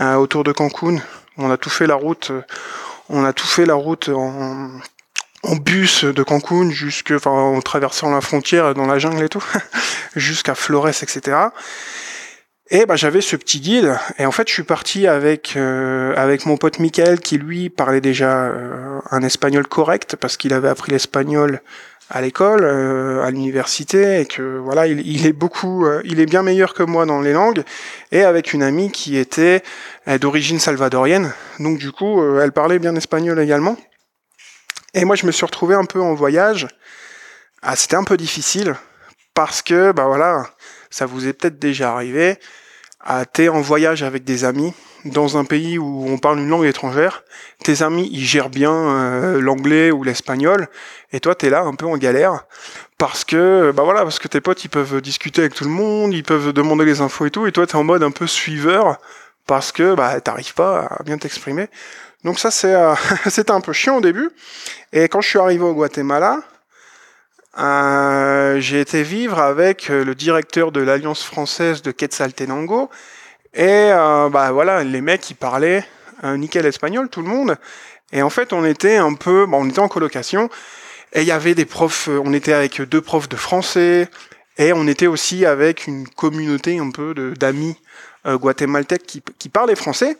euh, 0.00 0.14
autour 0.14 0.44
de 0.44 0.52
Cancun. 0.52 0.98
On 1.36 1.50
a 1.50 1.56
tout 1.56 1.70
fait 1.70 1.86
la 1.86 1.94
route, 1.94 2.32
on 3.08 3.24
a 3.24 3.32
tout 3.32 3.46
fait 3.46 3.66
la 3.66 3.74
route 3.74 4.08
en, 4.08 4.70
en 5.44 5.56
bus 5.56 6.04
de 6.04 6.22
Cancun 6.22 6.70
jusque, 6.70 7.12
enfin, 7.12 7.30
en 7.30 7.60
traversant 7.60 8.10
la 8.10 8.20
frontière 8.20 8.74
dans 8.74 8.86
la 8.86 8.98
jungle 8.98 9.22
et 9.22 9.28
tout, 9.28 9.44
jusqu'à 10.16 10.54
Flores, 10.54 10.88
etc. 10.88 11.36
Et 12.72 12.86
bah, 12.86 12.94
j'avais 12.94 13.20
ce 13.20 13.34
petit 13.34 13.58
guide, 13.58 13.98
et 14.16 14.26
en 14.26 14.30
fait 14.30 14.46
je 14.46 14.52
suis 14.52 14.62
parti 14.62 15.08
avec 15.08 15.54
euh, 15.56 16.14
avec 16.14 16.46
mon 16.46 16.56
pote 16.56 16.78
Michael 16.78 17.18
qui 17.18 17.36
lui 17.36 17.68
parlait 17.68 18.00
déjà 18.00 18.44
euh, 18.44 19.00
un 19.10 19.22
espagnol 19.22 19.66
correct 19.66 20.14
parce 20.14 20.36
qu'il 20.36 20.52
avait 20.52 20.68
appris 20.68 20.92
l'espagnol 20.92 21.62
à 22.10 22.20
l'école, 22.20 22.62
euh, 22.62 23.24
à 23.24 23.32
l'université, 23.32 24.20
et 24.20 24.26
que 24.26 24.58
voilà 24.58 24.86
il, 24.86 25.04
il 25.04 25.26
est 25.26 25.32
beaucoup, 25.32 25.84
il 26.04 26.20
est 26.20 26.26
bien 26.26 26.44
meilleur 26.44 26.72
que 26.72 26.84
moi 26.84 27.06
dans 27.06 27.20
les 27.20 27.32
langues, 27.32 27.64
et 28.12 28.22
avec 28.22 28.52
une 28.52 28.62
amie 28.62 28.92
qui 28.92 29.16
était 29.16 29.64
d'origine 30.20 30.60
salvadorienne, 30.60 31.32
donc 31.58 31.78
du 31.78 31.90
coup 31.90 32.22
elle 32.38 32.52
parlait 32.52 32.78
bien 32.78 32.94
espagnol 32.94 33.40
également. 33.40 33.76
Et 34.94 35.04
moi 35.04 35.16
je 35.16 35.26
me 35.26 35.32
suis 35.32 35.44
retrouvé 35.44 35.74
un 35.74 35.86
peu 35.86 36.00
en 36.00 36.14
voyage. 36.14 36.68
Ah, 37.62 37.74
c'était 37.74 37.96
un 37.96 38.04
peu 38.04 38.16
difficile 38.16 38.76
parce 39.34 39.60
que 39.60 39.90
bah 39.90 40.06
voilà, 40.06 40.44
ça 40.88 41.06
vous 41.06 41.26
est 41.26 41.32
peut-être 41.32 41.58
déjà 41.58 41.92
arrivé 41.92 42.38
à 43.00 43.24
t'es 43.24 43.48
en 43.48 43.60
voyage 43.60 44.02
avec 44.02 44.24
des 44.24 44.44
amis 44.44 44.74
dans 45.04 45.38
un 45.38 45.44
pays 45.44 45.78
où 45.78 46.04
on 46.06 46.18
parle 46.18 46.38
une 46.38 46.48
langue 46.48 46.66
étrangère, 46.66 47.24
tes 47.64 47.82
amis 47.82 48.08
ils 48.12 48.24
gèrent 48.24 48.50
bien 48.50 48.72
euh, 48.72 49.40
l'anglais 49.40 49.90
ou 49.90 50.04
l'espagnol. 50.04 50.68
Et 51.12 51.20
toi 51.20 51.34
t'es 51.34 51.50
là 51.50 51.62
un 51.62 51.74
peu 51.74 51.86
en 51.86 51.96
galère 51.96 52.44
parce 52.98 53.24
que 53.24 53.72
bah 53.74 53.82
voilà 53.82 54.02
parce 54.02 54.18
que 54.18 54.28
tes 54.28 54.40
potes 54.40 54.64
ils 54.64 54.68
peuvent 54.68 55.00
discuter 55.00 55.40
avec 55.40 55.54
tout 55.54 55.64
le 55.64 55.70
monde, 55.70 56.12
ils 56.12 56.22
peuvent 56.22 56.52
demander 56.52 56.84
les 56.84 57.00
infos 57.00 57.26
et 57.26 57.30
tout. 57.30 57.46
Et 57.46 57.52
toi 57.52 57.66
t'es 57.66 57.76
en 57.76 57.84
mode 57.84 58.02
un 58.02 58.10
peu 58.10 58.26
suiveur 58.26 58.98
parce 59.46 59.72
que 59.72 59.94
bah 59.94 60.20
t'arrives 60.20 60.54
pas 60.54 60.86
à 60.90 61.02
bien 61.02 61.16
t'exprimer. 61.16 61.68
Donc 62.24 62.38
ça 62.38 62.50
c'est 62.50 62.74
euh, 62.74 62.94
c'était 63.28 63.52
un 63.52 63.62
peu 63.62 63.72
chiant 63.72 63.96
au 63.96 64.00
début. 64.00 64.30
Et 64.92 65.08
quand 65.08 65.22
je 65.22 65.28
suis 65.28 65.38
arrivé 65.38 65.64
au 65.64 65.72
Guatemala, 65.72 66.40
euh, 67.58 68.60
j'ai 68.60 68.80
été 68.80 69.02
vivre 69.02 69.40
avec 69.40 69.90
euh, 69.90 70.04
le 70.04 70.14
directeur 70.14 70.70
de 70.70 70.80
l'Alliance 70.80 71.24
française 71.24 71.82
de 71.82 71.90
Quetzaltenango. 71.90 72.90
Et 73.54 73.64
euh, 73.66 74.28
bah 74.28 74.52
voilà, 74.52 74.84
les 74.84 75.00
mecs 75.00 75.28
ils 75.30 75.34
parlaient 75.34 75.84
nickel 76.22 76.66
espagnol, 76.66 77.08
tout 77.08 77.22
le 77.22 77.28
monde. 77.28 77.56
Et 78.12 78.20
en 78.22 78.28
fait, 78.28 78.52
on 78.52 78.64
était 78.64 78.96
un 78.96 79.14
peu, 79.14 79.46
on 79.50 79.68
était 79.68 79.78
en 79.78 79.88
colocation. 79.88 80.50
Et 81.14 81.22
il 81.22 81.26
y 81.26 81.32
avait 81.32 81.54
des 81.54 81.64
profs, 81.64 82.08
on 82.08 82.34
était 82.34 82.52
avec 82.52 82.82
deux 82.82 83.00
profs 83.00 83.28
de 83.28 83.36
français. 83.36 84.08
Et 84.58 84.74
on 84.74 84.86
était 84.86 85.06
aussi 85.06 85.46
avec 85.46 85.86
une 85.86 86.06
communauté 86.06 86.78
un 86.78 86.90
peu 86.90 87.14
d'amis 87.38 87.74
guatémaltèques 88.26 89.06
qui, 89.06 89.22
qui 89.38 89.48
parlaient 89.48 89.76
français. 89.76 90.18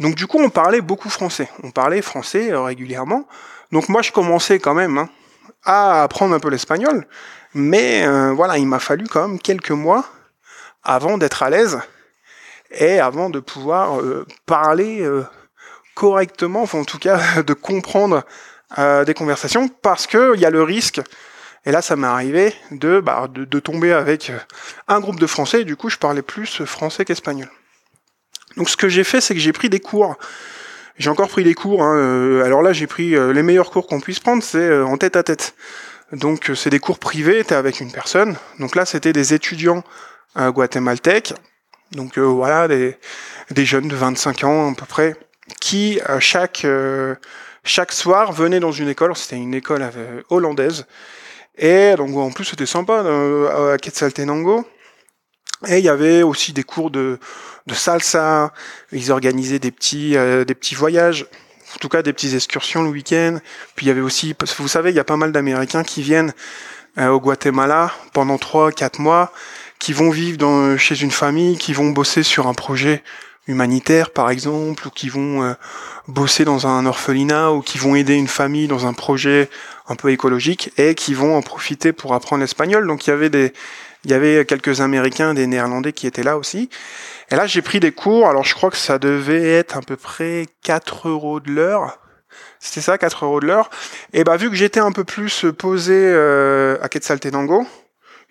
Donc 0.00 0.16
du 0.16 0.26
coup, 0.26 0.40
on 0.40 0.50
parlait 0.50 0.80
beaucoup 0.80 1.08
français. 1.08 1.48
On 1.62 1.70
parlait 1.70 2.02
français 2.02 2.50
régulièrement. 2.52 3.28
Donc 3.70 3.88
moi, 3.88 4.02
je 4.02 4.10
commençais 4.10 4.58
quand 4.58 4.74
même. 4.74 4.98
Hein, 4.98 5.08
à 5.64 6.02
apprendre 6.02 6.34
un 6.34 6.40
peu 6.40 6.48
l'espagnol, 6.48 7.06
mais 7.54 8.06
euh, 8.06 8.32
voilà, 8.32 8.58
il 8.58 8.66
m'a 8.66 8.78
fallu 8.78 9.06
quand 9.06 9.26
même 9.26 9.38
quelques 9.38 9.70
mois 9.70 10.04
avant 10.82 11.18
d'être 11.18 11.42
à 11.42 11.50
l'aise 11.50 11.78
et 12.70 13.00
avant 13.00 13.30
de 13.30 13.40
pouvoir 13.40 14.00
euh, 14.00 14.26
parler 14.46 15.00
euh, 15.00 15.26
correctement, 15.94 16.62
enfin 16.62 16.78
en 16.78 16.84
tout 16.84 16.98
cas 16.98 17.42
de 17.46 17.52
comprendre 17.54 18.24
des 19.06 19.14
conversations, 19.14 19.68
parce 19.68 20.06
que 20.06 20.34
il 20.34 20.40
y 20.42 20.44
a 20.44 20.50
le 20.50 20.62
risque. 20.62 21.00
Et 21.64 21.72
là, 21.72 21.80
ça 21.80 21.96
m'est 21.96 22.06
arrivé 22.06 22.54
de, 22.70 23.00
bah, 23.00 23.26
de 23.26 23.60
tomber 23.60 23.94
avec 23.94 24.30
un 24.88 25.00
groupe 25.00 25.18
de 25.18 25.26
Français. 25.26 25.62
Et 25.62 25.64
du 25.64 25.74
coup, 25.74 25.88
je 25.88 25.96
parlais 25.96 26.20
plus 26.20 26.62
français 26.66 27.06
qu'espagnol. 27.06 27.48
Donc, 28.58 28.68
ce 28.68 28.76
que 28.76 28.90
j'ai 28.90 29.04
fait, 29.04 29.22
c'est 29.22 29.32
que 29.34 29.40
j'ai 29.40 29.54
pris 29.54 29.70
des 29.70 29.80
cours. 29.80 30.16
J'ai 30.98 31.10
encore 31.10 31.28
pris 31.28 31.44
des 31.44 31.54
cours. 31.54 31.82
Hein. 31.82 31.96
Euh, 31.96 32.44
alors 32.44 32.62
là, 32.62 32.72
j'ai 32.72 32.86
pris 32.86 33.14
euh, 33.14 33.32
les 33.32 33.42
meilleurs 33.42 33.70
cours 33.70 33.86
qu'on 33.86 34.00
puisse 34.00 34.20
prendre, 34.20 34.42
c'est 34.42 34.80
en 34.80 34.96
tête 34.96 35.16
à 35.16 35.22
tête. 35.22 35.54
Donc, 36.12 36.50
c'est 36.54 36.70
des 36.70 36.78
cours 36.78 36.98
privés. 36.98 37.44
T'es 37.44 37.54
avec 37.54 37.80
une 37.80 37.92
personne. 37.92 38.36
Donc 38.58 38.74
là, 38.74 38.84
c'était 38.84 39.12
des 39.12 39.34
étudiants 39.34 39.84
guatémaltèques. 40.36 41.34
Donc 41.92 42.18
voilà, 42.18 42.68
des, 42.68 42.96
des 43.50 43.64
jeunes 43.64 43.88
de 43.88 43.96
25 43.96 44.44
ans 44.44 44.72
à 44.72 44.74
peu 44.74 44.86
près, 44.86 45.16
qui 45.60 46.00
chaque 46.20 46.64
chaque 47.64 47.92
soir 47.92 48.32
venaient 48.32 48.60
dans 48.60 48.72
une 48.72 48.88
école. 48.88 49.14
C'était 49.16 49.36
une 49.36 49.54
école 49.54 49.90
hollandaise 50.30 50.86
et 51.58 51.94
donc 51.96 52.16
en 52.16 52.30
plus 52.30 52.44
c'était 52.44 52.66
sympa 52.66 53.02
euh, 53.04 53.74
à 53.74 53.78
Quetzaltenango. 53.78 54.64
Et 55.66 55.78
il 55.78 55.84
y 55.84 55.88
avait 55.88 56.22
aussi 56.22 56.52
des 56.52 56.62
cours 56.62 56.90
de, 56.90 57.18
de 57.68 57.74
salsa. 57.74 58.52
Ils 58.90 59.12
organisaient 59.12 59.60
des 59.60 59.70
petits 59.70 60.16
euh, 60.16 60.44
des 60.44 60.54
petits 60.54 60.74
voyages, 60.74 61.26
en 61.74 61.78
tout 61.78 61.88
cas 61.88 62.02
des 62.02 62.12
petites 62.12 62.34
excursions 62.34 62.82
le 62.82 62.90
week-end. 62.90 63.38
Puis 63.76 63.86
il 63.86 63.88
y 63.88 63.92
avait 63.92 64.00
aussi, 64.00 64.34
vous 64.58 64.68
savez, 64.68 64.90
il 64.90 64.96
y 64.96 65.00
a 65.00 65.04
pas 65.04 65.16
mal 65.16 65.30
d'Américains 65.30 65.84
qui 65.84 66.02
viennent 66.02 66.32
euh, 66.98 67.08
au 67.08 67.20
Guatemala 67.20 67.92
pendant 68.12 68.38
trois 68.38 68.72
quatre 68.72 68.98
mois, 68.98 69.32
qui 69.78 69.92
vont 69.92 70.10
vivre 70.10 70.76
chez 70.76 71.00
une 71.00 71.12
famille, 71.12 71.56
qui 71.56 71.72
vont 71.72 71.90
bosser 71.90 72.24
sur 72.24 72.48
un 72.48 72.54
projet 72.54 73.04
humanitaire 73.46 74.10
par 74.10 74.30
exemple, 74.30 74.88
ou 74.88 74.90
qui 74.90 75.08
vont 75.08 75.42
euh, 75.42 75.52
bosser 76.08 76.44
dans 76.44 76.66
un 76.66 76.84
orphelinat, 76.86 77.52
ou 77.52 77.60
qui 77.62 77.78
vont 77.78 77.94
aider 77.94 78.14
une 78.14 78.28
famille 78.28 78.66
dans 78.66 78.86
un 78.86 78.94
projet 78.94 79.48
un 79.86 79.94
peu 79.94 80.10
écologique, 80.10 80.72
et 80.76 80.94
qui 80.94 81.14
vont 81.14 81.36
en 81.36 81.42
profiter 81.42 81.92
pour 81.92 82.14
apprendre 82.14 82.40
l'espagnol. 82.40 82.86
Donc 82.86 83.06
il 83.06 83.10
y 83.10 83.12
avait 83.12 83.30
des, 83.30 83.52
il 84.04 84.10
y 84.10 84.14
avait 84.14 84.44
quelques 84.44 84.80
Américains, 84.80 85.34
des 85.34 85.46
Néerlandais 85.46 85.92
qui 85.92 86.06
étaient 86.06 86.22
là 86.22 86.36
aussi. 86.36 86.68
Et 87.30 87.36
là 87.36 87.46
j'ai 87.46 87.62
pris 87.62 87.80
des 87.80 87.92
cours, 87.92 88.28
alors 88.28 88.44
je 88.44 88.54
crois 88.54 88.70
que 88.70 88.76
ça 88.76 88.98
devait 88.98 89.50
être 89.50 89.76
à 89.76 89.80
peu 89.80 89.96
près 89.96 90.46
4 90.62 91.08
euros 91.08 91.40
de 91.40 91.50
l'heure. 91.50 91.98
C'était 92.60 92.80
ça, 92.80 92.98
4 92.98 93.24
euros 93.24 93.40
de 93.40 93.46
l'heure. 93.46 93.70
Et 94.12 94.24
bah 94.24 94.36
vu 94.36 94.50
que 94.50 94.56
j'étais 94.56 94.80
un 94.80 94.92
peu 94.92 95.04
plus 95.04 95.44
posé 95.56 95.94
euh, 95.94 96.78
à 96.82 96.88
Quetzaltenango, 96.88 97.66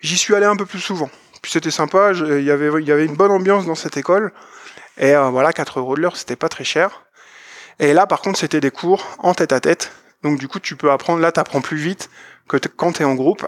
j'y 0.00 0.16
suis 0.16 0.34
allé 0.34 0.46
un 0.46 0.56
peu 0.56 0.66
plus 0.66 0.80
souvent. 0.80 1.10
Puis 1.42 1.52
c'était 1.52 1.70
sympa, 1.70 2.12
il 2.12 2.42
y 2.42 2.50
avait, 2.50 2.82
y 2.82 2.92
avait 2.92 3.06
une 3.06 3.14
bonne 3.14 3.30
ambiance 3.30 3.66
dans 3.66 3.74
cette 3.74 3.96
école. 3.96 4.32
Et 4.98 5.14
euh, 5.14 5.28
voilà, 5.28 5.52
4 5.52 5.78
euros 5.78 5.94
de 5.94 6.00
l'heure, 6.00 6.16
c'était 6.16 6.36
pas 6.36 6.48
très 6.48 6.64
cher. 6.64 7.04
Et 7.78 7.92
là, 7.92 8.06
par 8.06 8.20
contre, 8.20 8.38
c'était 8.38 8.60
des 8.60 8.72
cours 8.72 9.06
en 9.18 9.34
tête 9.34 9.52
à 9.52 9.60
tête. 9.60 9.92
Donc 10.22 10.38
du 10.38 10.48
coup, 10.48 10.58
tu 10.58 10.74
peux 10.74 10.90
apprendre, 10.90 11.20
là, 11.20 11.30
tu 11.30 11.38
apprends 11.38 11.60
plus 11.60 11.76
vite 11.76 12.10
que 12.48 12.56
quand 12.56 12.92
tu 12.92 13.02
es 13.02 13.04
en 13.04 13.14
groupe. 13.14 13.46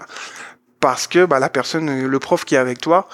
Parce 0.79 1.07
que 1.07 1.25
bah, 1.25 1.41
la 1.41 1.49
personne, 1.49 2.07
le 2.07 2.19
prof 2.21 2.45
qui 2.45 2.55
est 2.55 2.59
avec 2.59 2.79
toi, 2.81 3.09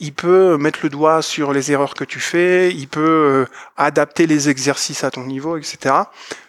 il 0.00 0.14
peut 0.14 0.56
mettre 0.56 0.80
le 0.82 0.88
doigt 0.88 1.22
sur 1.22 1.52
les 1.52 1.70
erreurs 1.70 1.94
que 1.94 2.04
tu 2.04 2.20
fais, 2.20 2.70
il 2.70 2.88
peut 2.88 3.00
euh, 3.00 3.46
adapter 3.76 4.26
les 4.26 4.48
exercices 4.48 5.04
à 5.04 5.10
ton 5.10 5.24
niveau, 5.24 5.56
etc. 5.56 5.94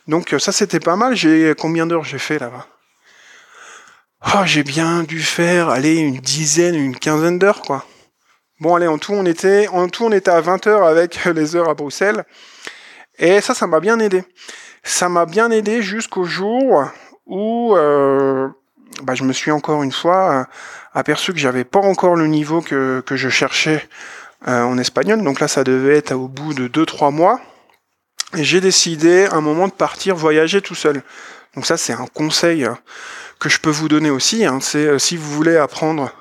Donc 0.08 0.34
euh, 0.34 0.40
ça, 0.40 0.52
c'était 0.52 0.80
pas 0.80 0.96
mal. 0.96 1.16
J'ai 1.16 1.54
Combien 1.60 1.86
d'heures 1.86 2.06
j'ai 2.06 2.18
fait 2.18 2.40
là-bas? 2.40 2.66
Oh, 4.34 4.46
J'ai 4.46 4.64
bien 4.64 5.04
dû 5.04 5.20
faire, 5.20 5.70
aller 5.70 5.98
une 5.98 6.18
dizaine, 6.18 6.76
une 6.76 6.96
quinzaine 6.96 7.40
d'heures, 7.40 7.62
quoi. 7.62 7.86
Bon, 8.60 8.76
allez, 8.76 8.88
en 8.88 9.00
tout, 9.00 9.14
on 9.14 9.26
était, 9.26 9.68
en 9.70 9.90
tout, 9.90 10.06
on 10.06 10.12
était 10.12 10.30
à 10.30 10.40
20 10.40 10.68
heures 10.68 10.84
avec 10.84 11.26
les 11.36 11.56
heures 11.56 11.70
à 11.70 11.74
Bruxelles. 11.74 12.24
Et 13.18 13.42
ça, 13.42 13.54
ça 13.54 13.68
m'a 13.68 13.80
bien 13.80 14.00
aidé. 14.00 14.24
Ça 14.84 15.10
m'a 15.10 15.26
bien 15.26 15.52
aidé 15.52 15.82
jusqu'au 15.82 16.24
jour 16.24 16.86
où 17.26 17.76
euh, 17.76 18.48
bah, 19.04 19.16
je 19.16 19.24
me 19.24 19.34
suis 19.34 19.52
encore 19.52 19.84
une 19.84 19.92
fois 19.92 20.32
euh, 20.32 20.44
aperçu 20.94 21.34
que 21.34 21.40
j'avais 21.40 21.64
pas 21.64 21.80
encore 21.80 22.16
le 22.16 22.28
niveau 22.28 22.62
que, 22.62 23.02
que 23.06 23.16
je 23.16 23.30
cherchais 23.30 23.88
euh, 24.48 24.64
en 24.64 24.78
espagnol. 24.78 25.24
Donc 25.24 25.40
là, 25.40 25.48
ça 25.48 25.64
devait 25.64 25.98
être 25.98 26.14
au 26.14 26.28
bout 26.28 26.54
de 26.54 26.68
2-3 26.68 27.14
mois. 27.14 27.40
Et 28.38 28.44
j'ai 28.44 28.62
décidé 28.62 29.28
un 29.32 29.42
moment 29.42 29.68
de 29.68 29.74
partir 29.74 30.16
voyager 30.16 30.62
tout 30.62 30.76
seul. 30.76 31.04
Donc 31.56 31.66
ça, 31.66 31.78
c'est 31.78 31.94
un 31.94 32.08
conseil 32.08 32.68
que 33.40 33.50
je 33.50 33.60
peux 33.60 33.70
vous 33.70 33.90
donner 33.90 34.10
aussi. 34.10 34.46
Hein. 34.46 34.60
C'est 34.62 34.98
si 35.00 35.18
vous 35.18 35.30
voulez 35.32 35.58
apprendre 35.58 36.12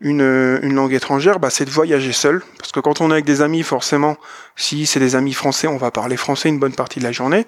une, 0.00 0.58
une 0.62 0.74
langue 0.74 0.92
étrangère, 0.92 1.40
bah, 1.40 1.50
c'est 1.50 1.64
de 1.64 1.70
voyager 1.70 2.12
seul. 2.12 2.42
Parce 2.58 2.72
que 2.72 2.80
quand 2.80 3.00
on 3.00 3.10
est 3.10 3.14
avec 3.14 3.24
des 3.24 3.40
amis, 3.40 3.62
forcément, 3.62 4.16
si 4.56 4.86
c'est 4.86 5.00
des 5.00 5.16
amis 5.16 5.32
français, 5.32 5.66
on 5.66 5.78
va 5.78 5.90
parler 5.90 6.16
français 6.16 6.48
une 6.48 6.58
bonne 6.58 6.74
partie 6.74 6.98
de 6.98 7.04
la 7.04 7.12
journée. 7.12 7.46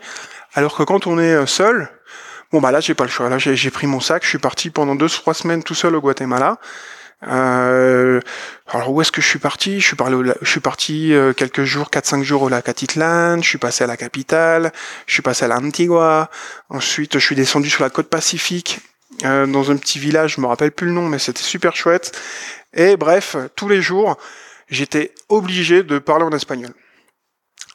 Alors 0.55 0.75
que 0.75 0.83
quand 0.83 1.07
on 1.07 1.19
est 1.19 1.35
euh, 1.35 1.47
seul, 1.47 1.89
bon 2.53 2.61
bah 2.61 2.71
là 2.71 2.81
j'ai 2.81 2.95
pas 2.95 3.05
le 3.05 3.11
choix. 3.11 3.29
Là 3.29 3.39
j'ai 3.39 3.71
pris 3.71 3.87
mon 3.87 4.01
sac, 4.01 4.25
je 4.25 4.29
suis 4.29 4.39
parti 4.39 4.71
pendant 4.71 4.95
deux 4.95 5.09
trois 5.09 5.35
semaines 5.35 5.63
tout 5.63 5.75
seul 5.75 5.95
au 5.95 6.01
Guatemala. 6.01 6.59
Euh, 7.29 8.21
alors 8.67 8.93
où 8.93 9.03
est-ce 9.03 9.13
que 9.13 9.21
je 9.21 9.27
suis 9.27 9.39
parti? 9.39 9.81
Je 9.81 9.87
suis 9.87 9.97
parlé, 9.97 10.33
je 10.41 10.51
suis 10.51 10.61
parti 10.61 11.13
euh, 11.13 11.35
quelques 11.35 11.65
jours, 11.65 11.91
4-5 11.93 12.23
jours 12.23 12.43
au 12.43 12.49
lac 12.49 12.69
Atitlan. 12.69 13.43
Je 13.43 13.49
suis 13.49 13.59
passé 13.59 13.85
à 13.85 13.87
la 13.87 13.99
capitale. 13.99 14.73
Je 15.07 15.13
suis 15.13 15.23
passé 15.23 15.45
à 15.45 15.49
l'Antigua. 15.49 16.31
Ensuite, 16.71 17.19
je 17.19 17.25
suis 17.25 17.37
descendu 17.37 17.69
sur 17.69 17.85
la 17.85 17.91
côte 17.91 18.09
pacifique 18.09 18.81
euh, 19.25 19.47
dans 19.47 19.71
un 19.71 19.77
petit 19.77 19.99
village, 19.99 20.37
je 20.37 20.41
me 20.41 20.47
rappelle 20.47 20.73
plus 20.73 20.87
le 20.87 20.93
nom, 20.93 21.09
mais 21.09 21.19
c'était 21.19 21.43
super 21.43 21.77
chouette. 21.77 22.17
Et 22.73 22.97
bref, 22.97 23.37
tous 23.57 23.69
les 23.69 23.83
jours, 23.83 24.17
j'étais 24.69 25.13
obligé 25.29 25.83
de 25.83 25.99
parler 25.99 26.25
en 26.25 26.31
espagnol. 26.31 26.71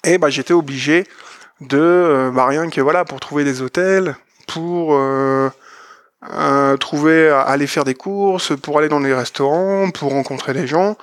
Et 0.03 0.17
bah 0.17 0.29
j'étais 0.29 0.53
obligé 0.53 1.05
de 1.61 1.77
euh, 1.77 2.31
bah, 2.31 2.45
rien 2.47 2.69
que 2.69 2.81
voilà 2.81 3.05
pour 3.05 3.19
trouver 3.19 3.43
des 3.43 3.61
hôtels, 3.61 4.15
pour 4.47 4.95
euh, 4.95 5.49
euh 6.31 6.77
trouver 6.77 7.29
aller 7.29 7.67
faire 7.67 7.83
des 7.83 7.95
courses, 7.95 8.53
pour 8.61 8.79
aller 8.79 8.89
dans 8.89 8.99
les 8.99 9.13
restaurants, 9.13 9.91
pour 9.91 10.11
rencontrer 10.11 10.53
des 10.53 10.67
gens, 10.67 10.97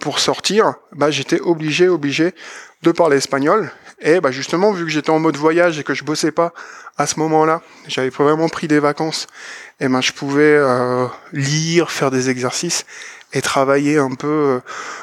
pour 0.00 0.20
sortir, 0.20 0.74
bah 0.92 1.10
j'étais 1.10 1.38
obligé 1.38 1.88
obligé 1.88 2.34
de 2.82 2.92
parler 2.92 3.18
espagnol. 3.18 3.70
Et 4.00 4.20
bah 4.20 4.30
justement 4.30 4.72
vu 4.72 4.84
que 4.84 4.90
j'étais 4.90 5.10
en 5.10 5.18
mode 5.18 5.36
voyage 5.36 5.78
et 5.78 5.84
que 5.84 5.94
je 5.94 6.04
bossais 6.04 6.32
pas 6.32 6.52
à 6.98 7.06
ce 7.06 7.18
moment-là, 7.20 7.62
j'avais 7.86 8.08
vraiment 8.08 8.48
pris 8.48 8.68
des 8.68 8.78
vacances 8.78 9.26
et 9.80 9.88
ben 9.88 10.00
je 10.00 10.12
pouvais 10.12 10.54
euh, 10.56 11.06
lire, 11.32 11.90
faire 11.90 12.10
des 12.10 12.30
exercices 12.30 12.86
et 13.32 13.42
travailler 13.42 13.98
un 13.98 14.14
peu 14.14 14.26
euh, 14.26 14.60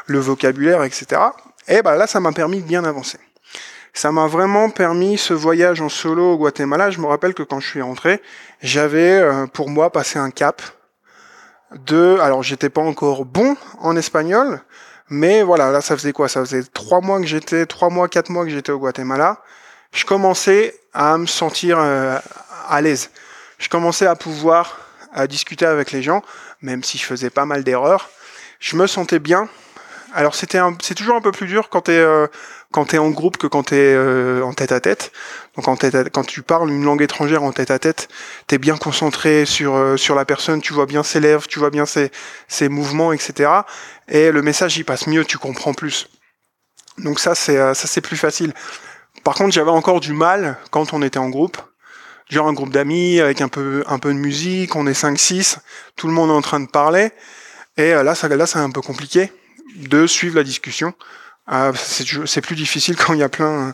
le 0.07 0.19
vocabulaire, 0.19 0.83
etc. 0.83 1.21
Et 1.67 1.81
ben 1.81 1.95
là, 1.95 2.07
ça 2.07 2.19
m'a 2.19 2.31
permis 2.31 2.61
de 2.61 2.67
bien 2.67 2.83
avancer. 2.83 3.19
Ça 3.93 4.12
m'a 4.12 4.27
vraiment 4.27 4.69
permis 4.69 5.17
ce 5.17 5.33
voyage 5.33 5.81
en 5.81 5.89
solo 5.89 6.33
au 6.33 6.38
Guatemala. 6.38 6.89
Je 6.89 7.00
me 7.00 7.05
rappelle 7.05 7.33
que 7.33 7.43
quand 7.43 7.59
je 7.59 7.67
suis 7.67 7.81
rentré, 7.81 8.21
j'avais 8.62 9.21
euh, 9.21 9.45
pour 9.47 9.69
moi 9.69 9.91
passé 9.91 10.17
un 10.19 10.31
cap 10.31 10.62
de. 11.85 12.17
Alors, 12.19 12.43
j'étais 12.43 12.69
pas 12.69 12.81
encore 12.81 13.25
bon 13.25 13.55
en 13.79 13.95
espagnol, 13.95 14.62
mais 15.09 15.43
voilà, 15.43 15.71
là, 15.71 15.81
ça 15.81 15.95
faisait 15.95 16.13
quoi? 16.13 16.27
Ça 16.27 16.41
faisait 16.41 16.63
trois 16.63 17.01
mois 17.01 17.19
que 17.19 17.27
j'étais, 17.27 17.65
trois 17.65 17.89
mois, 17.89 18.07
quatre 18.07 18.29
mois 18.29 18.45
que 18.45 18.51
j'étais 18.51 18.71
au 18.71 18.79
Guatemala. 18.79 19.41
Je 19.91 20.05
commençais 20.05 20.75
à 20.93 21.17
me 21.17 21.27
sentir 21.27 21.77
à 21.77 22.81
l'aise 22.81 23.12
je 23.63 23.69
commençais 23.69 24.05
à 24.05 24.15
pouvoir 24.15 24.77
à 25.13 25.25
discuter 25.25 25.65
avec 25.65 25.91
les 25.91 26.03
gens, 26.03 26.21
même 26.62 26.83
si 26.83 26.97
je 26.97 27.05
faisais 27.05 27.29
pas 27.29 27.45
mal 27.45 27.63
d'erreurs. 27.63 28.09
Je 28.59 28.75
me 28.75 28.88
sentais 28.88 29.19
bien. 29.19 29.47
Alors 30.13 30.36
c'était 30.36 30.60
c'est 30.82 30.93
toujours 30.96 31.15
un 31.15 31.22
peu 31.22 31.32
plus 31.32 31.48
dur 31.48 31.70
quand 31.70 31.82
t'es 31.82 31.98
euh, 31.98 32.27
quand 32.72 32.86
t'es 32.86 33.00
en 33.00 33.10
groupe 33.10 33.38
que 33.38 33.48
quand 33.48 33.63
t'es 33.63 33.93
euh, 33.96 34.43
en 34.43 34.53
tête 34.53 34.72
à 34.72 34.79
tête. 34.79 35.12
Donc 35.55 35.67
en 35.67 35.75
tête 35.75 36.10
quand 36.12 36.24
tu 36.24 36.43
parles 36.43 36.70
une 36.70 36.84
langue 36.84 37.01
étrangère 37.01 37.43
en 37.43 37.51
tête 37.51 37.72
à 37.72 37.79
tête, 37.79 38.10
t'es 38.48 38.60
bien 38.60 38.77
concentré 38.77 39.46
sur 39.46 39.75
euh, 39.75 39.98
sur 39.98 40.15
la 40.15 40.25
personne, 40.25 40.62
tu 40.62 40.74
vois 40.74 40.86
bien 40.86 41.03
ses 41.03 41.20
lèvres, 41.20 41.48
tu 41.48 41.60
vois 41.60 41.72
bien 41.72 41.86
ses 41.86 42.12
ses 42.48 42.70
mouvements, 42.70 43.12
etc. 43.12 43.50
Et 44.08 44.32
le 44.32 44.41
message 44.41 44.77
il 44.77 44.86
passe 44.86 45.08
mieux, 45.08 45.25
tu 45.25 45.38
comprends 45.38 45.74
plus. 45.74 46.08
Donc 47.00 47.20
ça 47.20 47.34
c'est 47.34 47.58
euh, 47.58 47.74
ça 47.74 47.88
c'est 47.88 48.01
plus 48.01 48.17
facile. 48.17 48.53
Par 49.24 49.34
contre 49.36 49.51
j'avais 49.51 49.72
encore 49.72 50.00
du 50.00 50.13
mal 50.13 50.58
quand 50.70 50.93
on 50.93 51.01
était 51.01 51.20
en 51.20 51.29
groupe 51.29 51.58
genre 52.29 52.48
un 52.48 52.53
groupe 52.53 52.72
d'amis 52.72 53.20
avec 53.20 53.41
un 53.41 53.48
peu, 53.48 53.84
un 53.88 54.00
peu 54.00 54.13
de 54.13 54.17
musique, 54.17 54.75
on 54.75 54.88
est 54.88 55.00
5-6, 55.00 55.58
tout 55.96 56.08
le 56.08 56.13
monde 56.13 56.29
est 56.29 56.34
en 56.34 56.41
train 56.41 56.60
de 56.60 56.67
parler. 56.67 57.12
Et 57.77 57.93
euh, 57.93 58.03
là, 58.03 58.15
ça, 58.15 58.27
là, 58.27 58.46
c'est 58.46 58.60
un 58.60 58.70
peu 58.70 58.82
compliqué 58.82 59.32
de 59.75 60.07
suivre 60.07 60.35
la 60.35 60.43
discussion. 60.43 60.93
Euh, 61.51 61.73
c'est 61.75 62.41
plus 62.41 62.55
difficile 62.55 62.95
quand 62.97 63.13
il 63.13 63.19
y 63.19 63.23
a 63.23 63.29
plein 63.29 63.73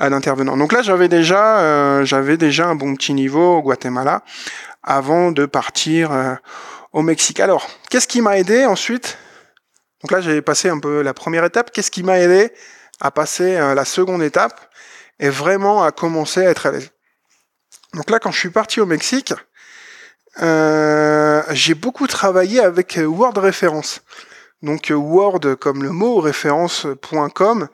euh, 0.00 0.10
d'intervenants. 0.10 0.56
Donc 0.56 0.72
là, 0.72 0.82
j'avais 0.82 1.08
déjà, 1.08 2.04
j'avais 2.04 2.36
déjà 2.36 2.68
un 2.68 2.74
bon 2.74 2.94
petit 2.94 3.12
niveau 3.14 3.56
au 3.56 3.62
Guatemala 3.62 4.22
avant 4.82 5.32
de 5.32 5.46
partir 5.46 6.38
au 6.92 7.02
Mexique. 7.02 7.40
Alors, 7.40 7.68
qu'est-ce 7.90 8.08
qui 8.08 8.22
m'a 8.22 8.38
aidé 8.38 8.64
ensuite? 8.64 9.18
Donc 10.02 10.12
là, 10.12 10.20
j'avais 10.20 10.42
passé 10.42 10.68
un 10.68 10.78
peu 10.78 11.02
la 11.02 11.12
première 11.12 11.44
étape. 11.44 11.72
Qu'est-ce 11.72 11.90
qui 11.90 12.04
m'a 12.04 12.20
aidé 12.20 12.52
à 13.00 13.10
passer 13.10 13.58
la 13.74 13.84
seconde 13.84 14.22
étape 14.22 14.72
et 15.18 15.28
vraiment 15.28 15.82
à 15.82 15.90
commencer 15.90 16.46
à 16.46 16.50
être 16.50 16.66
à 16.66 16.70
l'aise? 16.70 16.90
Donc 17.94 18.10
là, 18.10 18.18
quand 18.18 18.30
je 18.30 18.38
suis 18.38 18.50
parti 18.50 18.80
au 18.80 18.86
Mexique, 18.86 19.32
euh, 20.42 21.42
j'ai 21.50 21.74
beaucoup 21.74 22.06
travaillé 22.06 22.60
avec 22.60 22.98
Word 23.02 23.36
Référence. 23.38 24.02
Donc 24.62 24.92
Word 24.94 25.56
comme 25.60 25.82
le 25.82 25.90
mot 25.90 26.20
référence.com. 26.20 27.68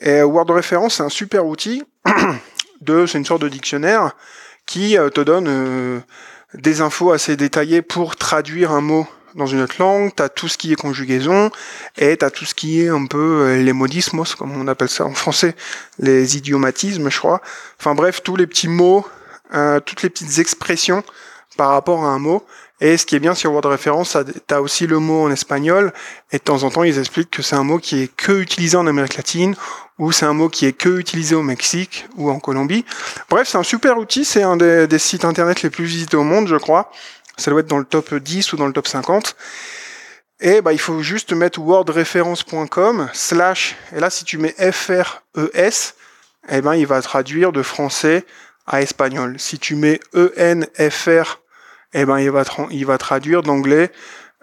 Et 0.00 0.22
Word 0.22 0.50
Référence, 0.50 0.96
c'est 0.96 1.02
un 1.02 1.08
super 1.08 1.46
outil 1.46 1.82
de, 2.80 3.06
c'est 3.06 3.18
une 3.18 3.24
sorte 3.24 3.42
de 3.42 3.48
dictionnaire 3.48 4.14
qui 4.66 4.96
te 5.14 5.20
donne 5.20 6.02
des 6.54 6.80
infos 6.80 7.10
assez 7.12 7.36
détaillées 7.36 7.82
pour 7.82 8.16
traduire 8.16 8.70
un 8.72 8.80
mot 8.80 9.06
dans 9.34 9.46
une 9.46 9.60
autre 9.60 9.76
langue, 9.78 10.14
tu 10.14 10.22
as 10.22 10.28
tout 10.28 10.48
ce 10.48 10.58
qui 10.58 10.72
est 10.72 10.76
conjugaison, 10.76 11.50
et 11.96 12.16
tu 12.16 12.24
as 12.24 12.30
tout 12.30 12.44
ce 12.44 12.54
qui 12.54 12.82
est 12.82 12.88
un 12.88 13.06
peu 13.06 13.54
les 13.54 13.72
modismos, 13.72 14.34
comme 14.34 14.56
on 14.60 14.68
appelle 14.68 14.88
ça 14.88 15.04
en 15.04 15.14
français, 15.14 15.54
les 15.98 16.36
idiomatismes, 16.36 17.10
je 17.10 17.18
crois. 17.18 17.40
Enfin 17.78 17.94
bref, 17.94 18.22
tous 18.22 18.36
les 18.36 18.46
petits 18.46 18.68
mots, 18.68 19.06
toutes 19.84 20.02
les 20.02 20.10
petites 20.10 20.38
expressions 20.38 21.02
par 21.56 21.70
rapport 21.70 22.04
à 22.04 22.08
un 22.08 22.18
mot. 22.18 22.44
Et 22.80 22.96
ce 22.96 23.06
qui 23.06 23.16
est 23.16 23.20
bien 23.20 23.34
sur 23.34 23.52
Word 23.52 23.66
Référence, 23.66 24.16
tu 24.46 24.54
as 24.54 24.62
aussi 24.62 24.86
le 24.86 24.98
mot 24.98 25.24
en 25.24 25.30
espagnol, 25.30 25.92
et 26.30 26.38
de 26.38 26.42
temps 26.42 26.62
en 26.62 26.70
temps, 26.70 26.84
ils 26.84 26.98
expliquent 26.98 27.30
que 27.30 27.42
c'est 27.42 27.56
un 27.56 27.64
mot 27.64 27.78
qui 27.78 28.02
est 28.02 28.14
que 28.14 28.32
utilisé 28.32 28.76
en 28.76 28.86
Amérique 28.86 29.16
latine, 29.16 29.56
ou 29.98 30.12
c'est 30.12 30.26
un 30.26 30.32
mot 30.32 30.48
qui 30.48 30.66
est 30.66 30.72
que 30.72 30.98
utilisé 30.98 31.34
au 31.34 31.42
Mexique 31.42 32.06
ou 32.16 32.30
en 32.30 32.38
Colombie. 32.38 32.84
Bref, 33.30 33.48
c'est 33.48 33.58
un 33.58 33.64
super 33.64 33.98
outil, 33.98 34.24
c'est 34.24 34.44
un 34.44 34.56
des, 34.56 34.86
des, 34.86 34.98
sites 34.98 35.24
internet 35.24 35.62
les 35.62 35.70
plus 35.70 35.84
visités 35.84 36.16
au 36.16 36.22
monde, 36.22 36.46
je 36.46 36.56
crois. 36.56 36.92
Ça 37.36 37.50
doit 37.50 37.60
être 37.60 37.66
dans 37.66 37.78
le 37.78 37.84
top 37.84 38.14
10 38.14 38.52
ou 38.52 38.56
dans 38.56 38.66
le 38.66 38.72
top 38.72 38.86
50. 38.86 39.34
Et 40.40 40.60
bah, 40.60 40.72
il 40.72 40.78
faut 40.78 41.02
juste 41.02 41.32
mettre 41.32 41.60
wordreference.com 41.60 43.08
slash, 43.12 43.76
et 43.94 43.98
là, 43.98 44.08
si 44.08 44.24
tu 44.24 44.38
mets 44.38 44.54
FRES, 44.72 45.94
eh 46.50 46.60
ben, 46.60 46.74
il 46.74 46.86
va 46.86 47.02
traduire 47.02 47.50
de 47.50 47.62
français 47.62 48.24
à 48.66 48.82
espagnol. 48.82 49.34
Si 49.38 49.58
tu 49.58 49.74
mets 49.74 49.98
ENFR, 50.14 51.40
eh 51.94 52.04
ben, 52.04 52.18
il 52.18 52.30
va, 52.30 52.44
il 52.70 52.86
va 52.86 52.98
traduire 52.98 53.42
d'anglais 53.42 53.90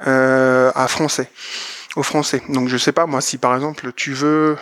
euh, 0.07 0.71
à 0.75 0.87
français, 0.87 1.29
au 1.95 2.03
français. 2.03 2.41
Donc 2.49 2.67
je 2.69 2.77
sais 2.77 2.91
pas 2.91 3.05
moi 3.05 3.21
si 3.21 3.37
par 3.37 3.55
exemple 3.55 3.91
tu 3.93 4.13
veux 4.13 4.57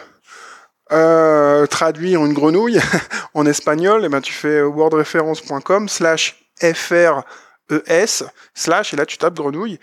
euh, 0.92 1.66
traduire 1.66 2.26
une 2.26 2.34
grenouille 2.34 2.80
en 3.34 3.46
espagnol, 3.46 4.04
eh 4.06 4.10
ben 4.10 4.22
tu 4.22 4.34
fais 4.34 4.62
wordreference.com 4.62 5.90
slash 5.90 6.46
fr 6.62 7.24
ES, 7.72 8.24
slash, 8.54 8.94
et 8.94 8.98
là 8.98 9.06
tu 9.06 9.18
tapes 9.18 9.36
grenouille, 9.36 9.80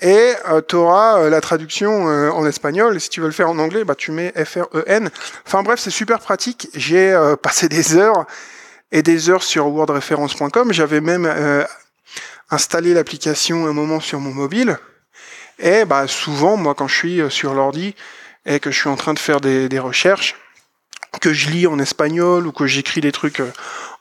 et 0.00 0.32
euh, 0.48 0.62
tu 0.66 0.76
auras 0.76 1.20
euh, 1.20 1.30
la 1.30 1.40
traduction 1.40 2.08
euh, 2.08 2.30
en 2.30 2.46
espagnol, 2.46 2.96
et 2.96 3.00
si 3.00 3.10
tu 3.10 3.20
veux 3.20 3.26
le 3.26 3.32
faire 3.32 3.50
en 3.50 3.58
anglais, 3.58 3.84
bah, 3.84 3.94
tu 3.94 4.12
mets 4.12 4.32
F-R-E-N. 4.32 5.10
Enfin 5.46 5.62
bref, 5.62 5.78
c'est 5.78 5.90
super 5.90 6.20
pratique, 6.20 6.68
j'ai 6.74 7.14
passé 7.42 7.68
des 7.68 7.96
heures 7.96 8.26
et 8.90 9.02
des 9.02 9.30
heures 9.30 9.42
sur 9.42 9.68
wordreference.com, 9.68 10.72
j'avais 10.72 11.00
même 11.00 11.26
installé 12.50 12.94
l'application 12.94 13.66
un 13.66 13.72
moment 13.72 14.00
sur 14.00 14.20
mon 14.20 14.32
mobile, 14.32 14.78
et 15.58 15.84
bah, 15.84 16.06
souvent, 16.06 16.56
moi 16.56 16.74
quand 16.74 16.88
je 16.88 16.96
suis 16.96 17.20
sur 17.30 17.54
l'ordi 17.54 17.94
et 18.46 18.60
que 18.60 18.70
je 18.70 18.78
suis 18.78 18.88
en 18.88 18.96
train 18.96 19.14
de 19.14 19.18
faire 19.18 19.40
des, 19.40 19.68
des 19.68 19.78
recherches, 19.78 20.36
que 21.20 21.32
je 21.32 21.50
lis 21.50 21.66
en 21.66 21.78
espagnol 21.78 22.46
ou 22.46 22.52
que 22.52 22.66
j'écris 22.66 23.00
des 23.00 23.12
trucs 23.12 23.42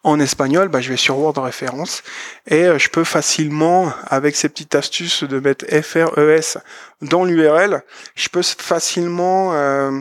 en 0.03 0.19
espagnol, 0.19 0.69
bah, 0.69 0.81
je 0.81 0.89
vais 0.89 0.97
sur 0.97 1.17
Word 1.17 1.37
référence 1.37 2.03
et 2.47 2.65
euh, 2.65 2.77
je 2.77 2.89
peux 2.89 3.03
facilement, 3.03 3.91
avec 4.07 4.35
ces 4.35 4.49
petites 4.49 4.75
astuces 4.75 5.23
de 5.23 5.39
mettre 5.39 5.65
FRES 5.65 6.59
dans 7.01 7.25
l'URL, 7.25 7.83
je 8.15 8.29
peux 8.29 8.41
facilement 8.41 9.53
euh, 9.53 9.99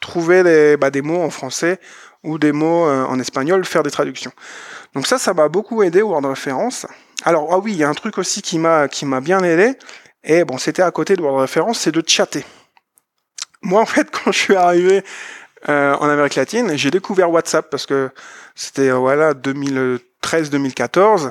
trouver 0.00 0.42
des, 0.42 0.76
bah, 0.76 0.90
des 0.90 1.02
mots 1.02 1.22
en 1.22 1.30
français 1.30 1.78
ou 2.22 2.38
des 2.38 2.52
mots 2.52 2.86
euh, 2.86 3.04
en 3.04 3.20
espagnol, 3.20 3.64
faire 3.64 3.82
des 3.82 3.90
traductions. 3.90 4.32
Donc 4.94 5.06
ça, 5.06 5.18
ça 5.18 5.34
m'a 5.34 5.48
beaucoup 5.48 5.82
aidé 5.82 6.02
Word 6.02 6.26
référence. 6.26 6.86
Alors 7.24 7.48
ah 7.50 7.58
oui, 7.58 7.72
il 7.72 7.78
y 7.78 7.84
a 7.84 7.88
un 7.88 7.94
truc 7.94 8.18
aussi 8.18 8.40
qui 8.42 8.58
m'a 8.58 8.86
qui 8.86 9.04
m'a 9.06 9.20
bien 9.20 9.42
aidé 9.42 9.76
et 10.22 10.44
bon, 10.44 10.56
c'était 10.56 10.82
à 10.82 10.90
côté 10.90 11.16
de 11.16 11.22
Word 11.22 11.40
référence, 11.40 11.80
c'est 11.80 11.92
de 11.92 12.02
chatter. 12.06 12.44
Moi, 13.62 13.80
en 13.80 13.86
fait, 13.86 14.10
quand 14.24 14.30
je 14.30 14.38
suis 14.38 14.56
arrivé 14.56 15.02
euh, 15.70 15.94
en 15.94 16.10
Amérique 16.10 16.34
latine. 16.34 16.76
J'ai 16.76 16.90
découvert 16.90 17.30
WhatsApp 17.30 17.70
parce 17.70 17.86
que 17.86 18.10
c'était 18.54 18.90
euh, 18.90 18.96
voilà 18.96 19.32
2013-2014 19.32 21.30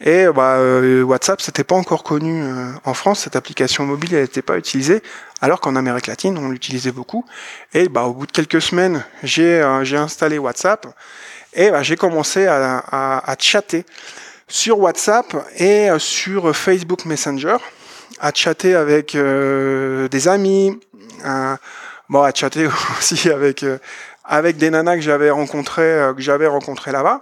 et 0.00 0.26
bah, 0.34 0.56
euh, 0.56 1.04
WhatsApp 1.04 1.40
c'était 1.40 1.62
pas 1.62 1.76
encore 1.76 2.02
connu 2.02 2.42
en 2.84 2.94
France. 2.94 3.20
Cette 3.20 3.36
application 3.36 3.86
mobile 3.86 4.14
elle 4.14 4.22
n'était 4.22 4.42
pas 4.42 4.58
utilisée 4.58 5.04
alors 5.40 5.60
qu'en 5.60 5.76
Amérique 5.76 6.08
latine 6.08 6.36
on 6.36 6.48
l'utilisait 6.48 6.90
beaucoup. 6.90 7.24
Et 7.72 7.88
bah 7.88 8.02
au 8.06 8.12
bout 8.12 8.26
de 8.26 8.32
quelques 8.32 8.60
semaines 8.60 9.04
j'ai 9.22 9.62
j'ai 9.84 9.96
installé 9.96 10.38
WhatsApp 10.38 10.88
et 11.52 11.70
bah, 11.70 11.84
j'ai 11.84 11.94
commencé 11.94 12.46
à, 12.46 12.78
à, 12.78 13.30
à, 13.30 13.36
chatter 13.38 13.84
sur 14.50 14.78
WhatsApp 14.78 15.34
et 15.56 15.88
sur 15.98 16.54
Facebook 16.54 17.06
Messenger, 17.06 17.56
à 18.20 18.32
chatter 18.34 18.74
avec 18.74 19.16
des 19.16 20.28
amis 20.28 20.78
bon, 22.10 22.22
à 22.22 22.32
chatter 22.34 22.66
aussi 22.98 23.30
avec 23.30 23.62
euh, 23.62 23.78
avec 24.24 24.58
des 24.58 24.70
nanas 24.70 24.96
que 24.96 25.02
j'avais 25.02 25.30
rencontrées 25.30 25.82
euh, 25.82 26.12
que 26.12 26.20
j'avais 26.20 26.48
là-bas. 26.86 27.20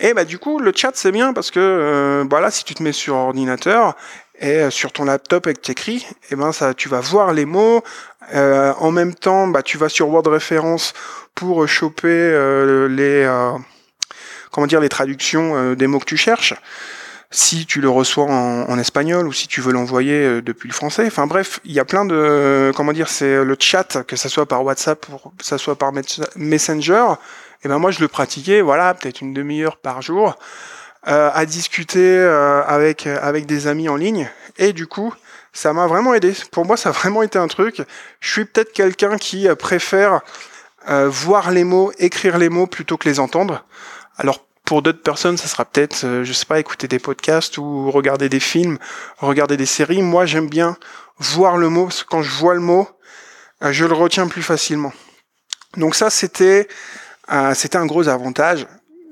Et 0.00 0.14
bah 0.14 0.24
du 0.24 0.38
coup, 0.38 0.58
le 0.58 0.72
chat 0.74 0.92
c'est 0.94 1.12
bien 1.12 1.32
parce 1.32 1.52
que 1.52 1.60
euh, 1.60 2.24
voilà, 2.28 2.50
si 2.50 2.64
tu 2.64 2.74
te 2.74 2.82
mets 2.82 2.92
sur 2.92 3.14
ordinateur 3.14 3.94
et 4.40 4.70
sur 4.70 4.90
ton 4.90 5.04
laptop 5.04 5.46
et 5.46 5.54
que 5.54 5.60
tu 5.60 5.70
écris, 5.70 6.04
et 6.30 6.34
ben 6.34 6.50
ça, 6.50 6.74
tu 6.74 6.88
vas 6.88 7.00
voir 7.00 7.32
les 7.32 7.44
mots. 7.44 7.84
en 8.32 8.90
même 8.90 9.14
temps, 9.14 9.46
bah 9.46 9.62
tu 9.62 9.78
vas 9.78 9.88
sur 9.88 10.08
Word 10.08 10.26
référence 10.26 10.94
pour 11.36 11.68
choper 11.68 12.30
les 12.90 13.24
comment 14.52 14.68
dire 14.68 14.80
les 14.80 14.88
traductions 14.88 15.74
des 15.74 15.86
mots 15.88 15.98
que 15.98 16.04
tu 16.04 16.16
cherches 16.16 16.54
si 17.32 17.64
tu 17.64 17.80
le 17.80 17.88
reçois 17.88 18.26
en, 18.26 18.78
espagnol 18.78 19.26
ou 19.26 19.32
si 19.32 19.48
tu 19.48 19.60
veux 19.60 19.72
l'envoyer 19.72 20.14
euh, 20.14 20.42
depuis 20.42 20.68
le 20.68 20.74
français. 20.74 21.04
Enfin 21.06 21.26
bref, 21.26 21.60
il 21.64 21.72
y 21.72 21.80
a 21.80 21.84
plein 21.84 22.04
de 22.04 22.70
comment 22.76 22.92
dire, 22.92 23.08
c'est 23.08 23.42
le 23.42 23.56
chat 23.58 24.04
que 24.06 24.16
ça 24.16 24.28
soit 24.28 24.46
par 24.46 24.62
WhatsApp 24.64 25.06
ou 25.08 25.30
que 25.30 25.44
ça 25.44 25.58
soit 25.58 25.76
par 25.76 25.92
Messenger. 26.36 27.06
Et 27.64 27.68
ben 27.68 27.78
moi 27.78 27.90
je 27.90 28.00
le 28.00 28.08
pratiquais, 28.08 28.60
voilà, 28.60 28.92
peut-être 28.94 29.22
une 29.22 29.32
demi-heure 29.32 29.78
par 29.78 30.02
jour, 30.02 30.36
euh, 31.08 31.30
à 31.32 31.46
discuter 31.46 32.18
euh, 32.18 32.62
avec 32.66 33.46
des 33.46 33.66
amis 33.66 33.88
en 33.88 33.96
ligne. 33.96 34.28
Et 34.58 34.74
du 34.74 34.86
coup, 34.86 35.14
ça 35.54 35.72
m'a 35.72 35.86
vraiment 35.86 36.12
aidé. 36.12 36.34
Pour 36.50 36.66
moi, 36.66 36.76
ça 36.76 36.90
a 36.90 36.92
vraiment 36.92 37.22
été 37.22 37.38
un 37.38 37.48
truc. 37.48 37.82
Je 38.20 38.30
suis 38.30 38.44
peut-être 38.44 38.72
quelqu'un 38.72 39.16
qui 39.16 39.48
préfère 39.58 40.20
voir 40.86 41.52
les 41.52 41.62
mots, 41.62 41.92
écrire 41.98 42.36
les 42.38 42.48
mots 42.48 42.66
plutôt 42.66 42.96
que 42.96 43.08
les 43.08 43.20
entendre. 43.20 43.64
Alors 44.18 44.44
pour 44.64 44.82
d'autres 44.82 45.02
personnes, 45.02 45.36
ça 45.36 45.48
sera 45.48 45.64
peut-être, 45.64 46.04
euh, 46.04 46.24
je 46.24 46.32
sais 46.32 46.46
pas, 46.46 46.58
écouter 46.58 46.88
des 46.88 46.98
podcasts 46.98 47.58
ou 47.58 47.90
regarder 47.90 48.28
des 48.28 48.40
films, 48.40 48.78
regarder 49.18 49.56
des 49.56 49.66
séries. 49.66 50.02
Moi, 50.02 50.24
j'aime 50.24 50.48
bien 50.48 50.76
voir 51.18 51.56
le 51.56 51.68
mot, 51.68 51.84
parce 51.84 52.04
que 52.04 52.08
quand 52.08 52.22
je 52.22 52.30
vois 52.30 52.54
le 52.54 52.60
mot, 52.60 52.88
euh, 53.62 53.72
je 53.72 53.84
le 53.84 53.92
retiens 53.92 54.28
plus 54.28 54.42
facilement. 54.42 54.92
Donc 55.76 55.94
ça, 55.94 56.10
c'était, 56.10 56.68
euh, 57.32 57.54
un 57.74 57.86
gros 57.86 58.08
avantage, 58.08 58.66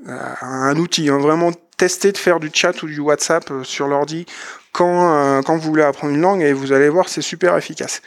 un 0.06 0.76
outil, 0.76 1.10
hein, 1.10 1.18
vraiment 1.18 1.52
tester 1.76 2.10
de 2.12 2.16
faire 2.16 2.40
du 2.40 2.50
chat 2.52 2.82
ou 2.82 2.86
du 2.86 3.00
WhatsApp 3.00 3.52
sur 3.64 3.86
l'ordi 3.86 4.24
quand, 4.72 5.42
quand 5.42 5.56
vous 5.56 5.68
voulez 5.68 5.82
apprendre 5.82 6.14
une 6.14 6.22
langue 6.22 6.40
et 6.40 6.54
vous 6.54 6.72
allez 6.72 6.88
voir, 6.88 7.10
c'est 7.10 7.20
super 7.20 7.54
efficace. 7.56 8.00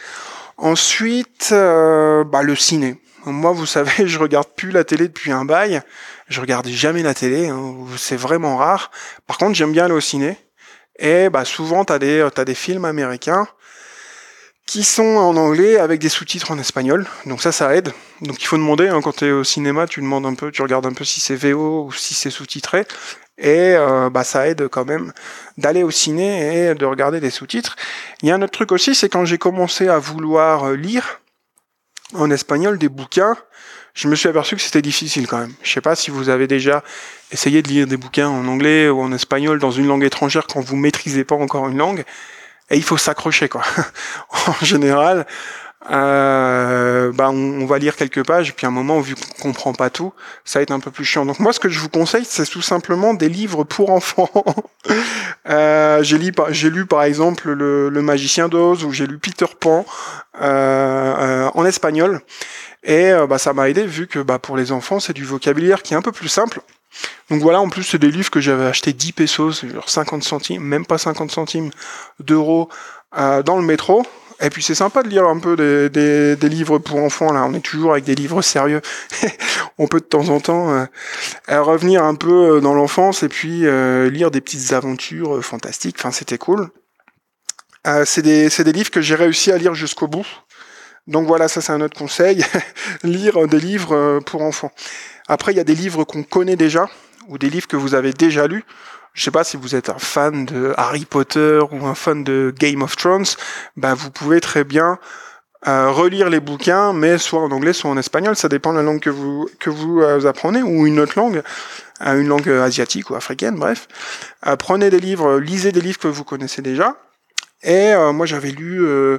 Ensuite, 0.57 1.49
bah, 1.51 2.41
le 2.41 2.55
ciné. 2.55 2.99
Moi, 3.25 3.51
vous 3.51 3.65
savez, 3.67 4.07
je 4.07 4.19
regarde 4.19 4.47
plus 4.55 4.71
la 4.71 4.83
télé 4.83 5.07
depuis 5.07 5.31
un 5.31 5.45
bail. 5.45 5.81
Je 6.33 6.41
regarde 6.41 6.67
jamais 6.67 7.03
la 7.03 7.13
télé, 7.13 7.47
hein, 7.47 7.75
c'est 7.95 8.15
vraiment 8.15 8.57
rare. 8.57 8.89
Par 9.27 9.37
contre, 9.37 9.53
j'aime 9.53 9.71
bien 9.71 9.85
aller 9.85 9.93
au 9.93 10.01
ciné. 10.01 10.35
Et 10.97 11.29
bah, 11.29 11.45
souvent, 11.45 11.85
tu 11.85 11.93
as, 11.93 11.97
as, 11.97 12.45
des 12.45 12.55
films 12.55 12.85
américains 12.85 13.47
qui 14.65 14.83
sont 14.83 15.03
en 15.03 15.37
anglais 15.37 15.77
avec 15.77 16.01
des 16.01 16.09
sous-titres 16.09 16.49
en 16.49 16.57
espagnol. 16.57 17.05
Donc 17.27 17.43
ça, 17.43 17.51
ça 17.51 17.75
aide. 17.75 17.93
Donc 18.21 18.41
il 18.41 18.47
faut 18.47 18.57
demander, 18.57 18.87
hein, 18.87 18.99
quand 19.03 19.17
tu 19.17 19.25
es 19.25 19.31
au 19.31 19.43
cinéma, 19.43 19.85
tu 19.85 20.01
demandes 20.01 20.25
un 20.25 20.33
peu, 20.33 20.49
tu 20.49 20.63
regardes 20.63 20.87
un 20.87 20.93
peu 20.93 21.05
si 21.05 21.19
c'est 21.19 21.35
VO 21.35 21.85
ou 21.85 21.91
si 21.91 22.15
c'est 22.15 22.31
sous-titré. 22.31 22.87
Et 23.37 23.75
euh, 23.75 24.09
bah, 24.09 24.23
ça 24.23 24.47
aide 24.47 24.67
quand 24.69 24.85
même 24.85 25.13
d'aller 25.59 25.83
au 25.83 25.91
ciné 25.91 26.69
et 26.69 26.73
de 26.73 26.85
regarder 26.85 27.19
des 27.19 27.29
sous-titres. 27.29 27.75
Il 28.23 28.29
y 28.29 28.31
a 28.31 28.35
un 28.35 28.41
autre 28.41 28.53
truc 28.53 28.71
aussi, 28.71 28.95
c'est 28.95 29.09
quand 29.09 29.25
j'ai 29.25 29.37
commencé 29.37 29.87
à 29.87 29.99
vouloir 29.99 30.71
lire 30.71 31.21
en 32.15 32.31
espagnol 32.31 32.79
des 32.79 32.89
bouquins, 32.89 33.37
je 33.93 34.07
me 34.07 34.15
suis 34.15 34.27
aperçu 34.27 34.55
que 34.55 34.61
c'était 34.61 34.81
difficile 34.81 35.27
quand 35.27 35.37
même. 35.37 35.53
Je 35.61 35.71
sais 35.71 35.81
pas 35.81 35.95
si 35.95 36.09
vous 36.09 36.29
avez 36.29 36.47
déjà 36.47 36.83
essayé 37.31 37.61
de 37.61 37.67
lire 37.67 37.87
des 37.87 37.97
bouquins 37.97 38.27
en 38.27 38.47
anglais 38.47 38.89
ou 38.89 39.01
en 39.01 39.11
espagnol 39.11 39.59
dans 39.59 39.71
une 39.71 39.87
langue 39.87 40.03
étrangère 40.03 40.47
quand 40.47 40.61
vous 40.61 40.75
maîtrisez 40.75 41.23
pas 41.23 41.35
encore 41.35 41.67
une 41.69 41.77
langue. 41.77 42.03
Et 42.69 42.77
il 42.77 42.83
faut 42.83 42.97
s'accrocher 42.97 43.49
quoi. 43.49 43.61
en 44.47 44.65
général, 44.65 45.27
euh, 45.91 47.11
bah 47.11 47.29
on, 47.29 47.65
va 47.65 47.77
lire 47.77 47.95
quelques 47.95 48.25
pages, 48.25 48.55
puis 48.55 48.65
à 48.65 48.69
un 48.69 48.71
moment, 48.71 49.01
vu 49.01 49.15
qu'on 49.15 49.49
comprend 49.49 49.73
pas 49.73 49.89
tout, 49.89 50.13
ça 50.45 50.59
va 50.59 50.63
être 50.63 50.71
un 50.71 50.79
peu 50.79 50.91
plus 50.91 51.03
chiant. 51.03 51.25
Donc 51.25 51.39
moi, 51.39 51.51
ce 51.51 51.59
que 51.59 51.69
je 51.69 51.79
vous 51.79 51.89
conseille, 51.89 52.25
c'est 52.25 52.45
tout 52.45 52.61
simplement 52.61 53.13
des 53.13 53.27
livres 53.27 53.63
pour 53.63 53.89
enfants. 53.89 54.29
euh, 55.49 56.01
j'ai 56.03 56.17
lu, 56.17 56.85
par 56.85 57.03
exemple 57.03 57.51
le, 57.51 57.89
le 57.89 58.01
Magicien 58.01 58.47
d'Oz 58.47 58.85
ou 58.85 58.91
j'ai 58.91 59.07
lu 59.07 59.17
Peter 59.17 59.45
Pan 59.59 59.85
euh, 60.41 61.15
euh 61.17 61.49
en 61.53 61.65
espagnol. 61.65 62.21
Et 62.83 63.11
euh, 63.11 63.27
bah, 63.27 63.37
ça 63.37 63.53
m'a 63.53 63.69
aidé 63.69 63.85
vu 63.85 64.07
que 64.07 64.19
bah, 64.19 64.39
pour 64.39 64.57
les 64.57 64.71
enfants, 64.71 64.99
c'est 64.99 65.13
du 65.13 65.23
vocabulaire 65.23 65.83
qui 65.83 65.93
est 65.93 65.97
un 65.97 66.01
peu 66.01 66.11
plus 66.11 66.29
simple. 66.29 66.61
Donc 67.29 67.41
voilà, 67.41 67.61
en 67.61 67.69
plus, 67.69 67.83
c'est 67.83 67.97
des 67.97 68.11
livres 68.11 68.29
que 68.29 68.41
j'avais 68.41 68.65
acheté 68.65 68.93
10 68.93 69.11
pesos, 69.13 69.65
genre 69.65 69.89
50 69.89 70.23
centimes, 70.23 70.63
même 70.63 70.85
pas 70.85 70.97
50 70.97 71.31
centimes 71.31 71.71
d'euros 72.19 72.69
euh, 73.17 73.41
dans 73.41 73.57
le 73.57 73.63
métro. 73.63 74.03
Et 74.41 74.49
puis 74.49 74.61
c'est 74.61 74.75
sympa 74.75 75.03
de 75.03 75.07
lire 75.07 75.25
un 75.25 75.39
peu 75.39 75.55
des, 75.55 76.35
des, 76.35 76.49
livres 76.49 76.77
pour 76.77 76.97
enfants. 76.97 77.31
Là, 77.31 77.45
on 77.45 77.53
est 77.53 77.61
toujours 77.61 77.93
avec 77.93 78.03
des 78.03 78.15
livres 78.15 78.41
sérieux. 78.41 78.81
on 79.77 79.87
peut 79.87 79.99
de 79.99 80.05
temps 80.05 80.27
en 80.29 80.39
temps 80.39 80.71
euh, 80.73 81.61
revenir 81.61 82.03
un 82.03 82.15
peu 82.15 82.59
dans 82.59 82.73
l'enfance 82.73 83.23
et 83.23 83.29
puis 83.29 83.65
euh, 83.65 84.09
lire 84.09 84.31
des 84.31 84.41
petites 84.41 84.73
aventures 84.73 85.43
fantastiques. 85.43 85.95
Enfin, 85.99 86.11
c'était 86.11 86.37
cool. 86.37 86.69
Euh, 87.85 88.05
c'est 88.05 88.21
des, 88.21 88.47
des 88.47 88.71
livres 88.71 88.91
que 88.91 89.01
j'ai 89.01 89.15
réussi 89.15 89.51
à 89.51 89.57
lire 89.57 89.75
jusqu'au 89.75 90.07
bout. 90.07 90.25
Donc 91.07 91.27
voilà, 91.27 91.47
ça 91.47 91.61
c'est 91.61 91.71
un 91.73 91.81
autre 91.81 91.97
conseil. 91.97 92.43
lire 93.03 93.47
des 93.47 93.59
livres 93.59 94.19
pour 94.25 94.41
enfants. 94.41 94.71
Après, 95.27 95.53
il 95.53 95.57
y 95.57 95.61
a 95.61 95.63
des 95.65 95.75
livres 95.75 96.03
qu'on 96.03 96.23
connaît 96.23 96.55
déjà 96.55 96.87
ou 97.27 97.37
des 97.37 97.49
livres 97.49 97.67
que 97.67 97.77
vous 97.77 97.95
avez 97.95 98.13
déjà 98.13 98.47
lus. 98.47 98.63
Je 99.13 99.23
sais 99.23 99.31
pas 99.31 99.43
si 99.43 99.57
vous 99.57 99.75
êtes 99.75 99.89
un 99.89 99.99
fan 99.99 100.45
de 100.45 100.73
Harry 100.75 101.05
Potter 101.05 101.61
ou 101.71 101.85
un 101.85 101.95
fan 101.95 102.23
de 102.23 102.53
Game 102.57 102.81
of 102.81 102.95
Thrones, 102.95 103.25
ben 103.77 103.93
vous 103.93 104.09
pouvez 104.09 104.41
très 104.41 104.63
bien 104.63 104.97
euh, 105.67 105.91
relire 105.91 106.29
les 106.29 106.39
bouquins, 106.39 106.93
mais 106.93 107.19
soit 107.19 107.39
en 107.39 107.51
anglais, 107.51 107.73
soit 107.73 107.91
en 107.91 107.97
espagnol, 107.97 108.35
ça 108.35 108.49
dépend 108.49 108.71
de 108.71 108.77
la 108.77 108.83
langue 108.83 108.99
que 108.99 109.11
vous 109.11 109.47
que 109.59 109.69
vous 109.69 110.01
euh, 110.01 110.25
apprenez 110.25 110.63
ou 110.63 110.87
une 110.87 110.99
autre 110.99 111.13
langue, 111.15 111.43
euh, 112.01 112.19
une 112.19 112.27
langue 112.27 112.49
asiatique 112.49 113.11
ou 113.11 113.15
africaine, 113.15 113.55
bref. 113.55 113.87
prenez 114.57 114.89
des 114.89 114.99
livres, 114.99 115.39
lisez 115.39 115.71
des 115.71 115.81
livres 115.81 115.99
que 115.99 116.07
vous 116.07 116.23
connaissez 116.23 116.63
déjà, 116.63 116.97
et 117.63 117.93
euh, 117.93 118.11
moi 118.11 118.25
j'avais 118.25 118.51
lu, 118.51 118.85
euh, 118.85 119.17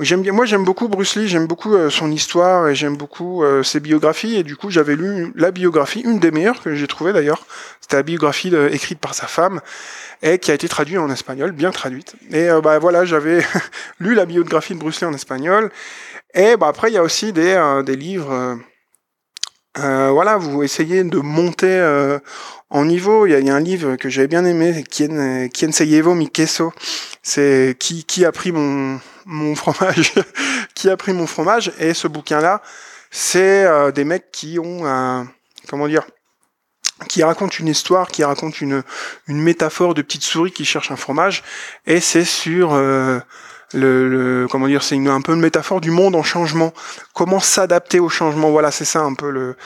j'aime 0.00 0.22
bien, 0.22 0.32
moi 0.32 0.46
j'aime 0.46 0.64
beaucoup 0.64 0.88
Bruce 0.88 1.14
Lee, 1.14 1.28
j'aime 1.28 1.46
beaucoup 1.46 1.74
euh, 1.74 1.90
son 1.90 2.10
histoire 2.10 2.68
et 2.68 2.74
j'aime 2.74 2.96
beaucoup 2.96 3.44
ses 3.62 3.78
biographies. 3.80 4.36
Et 4.36 4.42
du 4.42 4.56
coup 4.56 4.70
j'avais 4.70 4.96
lu 4.96 5.32
la 5.36 5.52
biographie, 5.52 6.00
une 6.00 6.18
des 6.18 6.32
meilleures 6.32 6.60
que 6.60 6.74
j'ai 6.74 6.88
trouvée 6.88 7.12
d'ailleurs. 7.12 7.46
C'était 7.80 7.96
la 7.96 8.02
biographie 8.02 8.52
écrite 8.70 8.98
par 8.98 9.14
sa 9.14 9.26
femme 9.26 9.60
et 10.22 10.38
qui 10.38 10.50
a 10.50 10.54
été 10.54 10.68
traduite 10.68 10.98
en 10.98 11.10
espagnol, 11.10 11.52
bien 11.52 11.70
traduite. 11.70 12.16
Et 12.32 12.48
bah 12.62 12.78
voilà, 12.78 13.04
j'avais 13.04 13.44
lu 14.00 14.14
la 14.14 14.26
biographie 14.26 14.74
de 14.74 14.80
Bruce 14.80 15.00
Lee 15.00 15.06
en 15.06 15.14
espagnol. 15.14 15.70
Et 16.34 16.56
bah 16.56 16.66
après 16.68 16.90
il 16.90 16.94
y 16.94 16.98
a 16.98 17.02
aussi 17.02 17.32
des, 17.32 17.82
des 17.86 17.96
livres. 17.96 18.58
Voilà, 19.76 20.36
vous 20.36 20.62
essayez 20.62 21.04
de 21.04 21.18
monter 21.18 22.18
en 22.70 22.84
niveau. 22.84 23.26
Il 23.26 23.32
y, 23.32 23.50
a, 23.50 23.54
un 23.54 23.60
livre 23.60 23.96
que 23.96 24.08
j'avais 24.08 24.28
bien 24.28 24.44
aimé, 24.44 24.84
c'est 27.22 27.76
qui, 27.78 28.04
qui 28.04 28.24
a 28.24 28.32
pris 28.32 28.52
mon, 28.52 29.00
mon 29.24 29.54
fromage, 29.54 30.12
qui 30.74 30.90
a 30.90 30.96
pris 30.96 31.12
mon 31.12 31.26
fromage. 31.26 31.72
Et 31.78 31.94
ce 31.94 32.08
bouquin-là, 32.08 32.62
c'est 33.10 33.64
euh, 33.64 33.92
des 33.92 34.04
mecs 34.04 34.30
qui 34.32 34.58
ont 34.58 34.84
comment 35.68 35.88
dire, 35.88 36.04
qui 37.08 37.22
racontent 37.22 37.56
une 37.58 37.68
histoire, 37.68 38.08
qui 38.08 38.24
racontent 38.24 38.56
une, 38.60 38.82
une 39.26 39.40
métaphore 39.40 39.94
de 39.94 40.02
petite 40.02 40.22
souris 40.22 40.52
qui 40.52 40.64
cherche 40.64 40.90
un 40.90 40.96
fromage. 40.96 41.42
Et 41.86 42.00
c'est 42.00 42.24
sur 42.24 42.74
euh, 43.74 44.42
le, 44.42 44.48
comment 44.48 44.66
dire, 44.66 44.82
c'est 44.82 44.96
un 44.96 45.20
peu 45.20 45.34
une 45.34 45.40
métaphore 45.40 45.80
du 45.80 45.90
monde 45.90 46.14
en 46.14 46.22
changement. 46.22 46.72
Comment 47.14 47.40
s'adapter 47.40 48.00
au 48.00 48.08
changement? 48.08 48.50
Voilà, 48.50 48.70
c'est 48.70 48.84
ça 48.84 49.00
un 49.00 49.14
peu 49.14 49.30
le, 49.30 49.56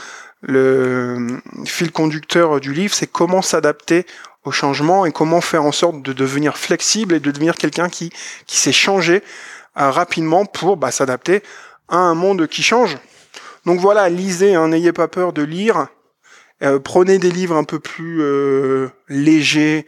le 0.43 1.41
fil 1.65 1.93
conducteur 1.93 2.61
du 2.61 2.73
livre, 2.73 2.95
c'est 2.95 3.11
comment 3.11 3.43
s'adapter 3.43 4.07
au 4.45 4.51
changement 4.51 5.05
et 5.05 5.13
comment 5.13 5.41
faire 5.41 5.65
en 5.65 5.73
sorte 5.73 6.03
de 6.03 6.13
devenir 6.13 6.57
flexible 6.57 7.15
et 7.15 7.21
de 7.21 7.31
devenir 7.31 7.57
quelqu'un 7.57 7.89
qui, 7.89 8.11
qui 8.47 8.57
sait 8.57 8.73
changer 8.73 9.23
euh, 9.79 9.91
rapidement 9.91 10.45
pour 10.47 10.77
bah, 10.77 10.91
s'adapter 10.91 11.43
à 11.89 11.97
un 11.97 12.15
monde 12.15 12.47
qui 12.47 12.63
change. 12.63 12.97
Donc 13.67 13.81
voilà, 13.81 14.09
lisez, 14.09 14.55
hein, 14.55 14.69
n'ayez 14.69 14.93
pas 14.93 15.09
peur 15.09 15.33
de 15.33 15.43
lire. 15.43 15.89
Euh, 16.63 16.79
prenez 16.79 17.19
des 17.19 17.31
livres 17.31 17.57
un 17.57 17.65
peu 17.65 17.79
plus 17.79 18.21
euh, 18.21 18.89
légers 19.09 19.87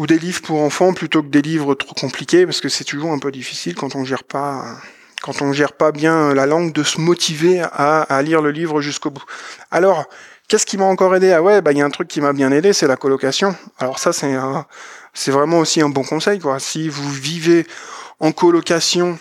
ou 0.00 0.06
des 0.06 0.18
livres 0.18 0.40
pour 0.40 0.62
enfants 0.62 0.94
plutôt 0.94 1.22
que 1.22 1.28
des 1.28 1.42
livres 1.42 1.74
trop 1.74 1.92
compliqués 1.94 2.46
parce 2.46 2.62
que 2.62 2.70
c'est 2.70 2.84
toujours 2.84 3.12
un 3.12 3.18
peu 3.18 3.30
difficile 3.30 3.74
quand 3.74 3.94
on 3.96 4.04
gère 4.06 4.24
pas 4.24 4.78
quand 5.20 5.42
on 5.42 5.52
gère 5.52 5.74
pas 5.74 5.92
bien 5.92 6.32
la 6.32 6.46
langue 6.46 6.72
de 6.72 6.82
se 6.82 6.98
motiver 6.98 7.60
à, 7.60 8.00
à 8.00 8.22
lire 8.22 8.40
le 8.40 8.50
livre 8.50 8.80
jusqu'au 8.80 9.10
bout. 9.10 9.24
Alors 9.70 10.06
Qu'est-ce 10.48 10.66
qui 10.66 10.78
m'a 10.78 10.84
encore 10.84 11.14
aidé? 11.14 11.30
Ah 11.30 11.42
ouais, 11.42 11.60
bah 11.60 11.70
il 11.70 11.78
y 11.78 11.80
a 11.80 11.84
un 11.84 11.90
truc 11.90 12.08
qui 12.08 12.20
m'a 12.20 12.32
bien 12.32 12.50
aidé, 12.50 12.72
c'est 12.72 12.88
la 12.88 12.96
colocation. 12.96 13.54
Alors 13.78 14.00
ça 14.00 14.12
c'est 14.12 14.34
c'est 15.14 15.30
vraiment 15.30 15.60
aussi 15.60 15.80
un 15.80 15.88
bon 15.88 16.02
conseil 16.02 16.40
quoi. 16.40 16.58
Si 16.58 16.88
vous 16.88 17.08
vivez 17.08 17.64
en 18.18 18.32
colocation 18.32 19.16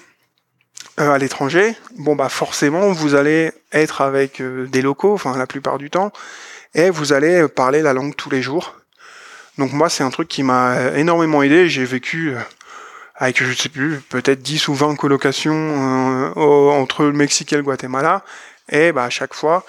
euh, 1.00 1.12
à 1.12 1.20
l'étranger, 1.20 1.76
bon 2.00 2.16
bah 2.16 2.30
forcément 2.30 2.92
vous 2.94 3.14
allez 3.14 3.52
être 3.72 4.02
avec 4.02 4.42
euh, 4.42 4.66
des 4.66 4.82
locaux, 4.82 5.14
enfin 5.14 5.38
la 5.38 5.46
plupart 5.46 5.78
du 5.78 5.92
temps, 5.92 6.12
et 6.74 6.90
vous 6.90 7.14
allez 7.14 7.48
parler 7.48 7.84
la 7.84 7.94
langue 7.94 8.16
tous 8.16 8.32
les 8.32 8.42
jours. 8.42 8.74
Donc 9.60 9.74
moi 9.74 9.90
c'est 9.90 10.04
un 10.04 10.10
truc 10.10 10.28
qui 10.28 10.42
m'a 10.42 10.94
énormément 10.96 11.44
aidé. 11.44 11.70
J'ai 11.70 11.86
vécu 11.86 12.32
euh, 12.32 12.40
avec 13.16 13.44
je 13.44 13.54
sais 13.54 13.70
plus 13.70 14.02
peut-être 14.10 14.42
10 14.42 14.68
ou 14.70 14.74
20 14.74 14.96
colocations 14.96 16.34
entre 16.36 17.04
le 17.04 17.14
Mexique 17.14 17.54
et 17.54 17.58
le 17.58 17.64
Guatemala, 17.64 18.24
et 18.72 18.92
bah 18.92 19.04
à 19.04 19.10
chaque 19.12 19.36
fois 19.36 19.66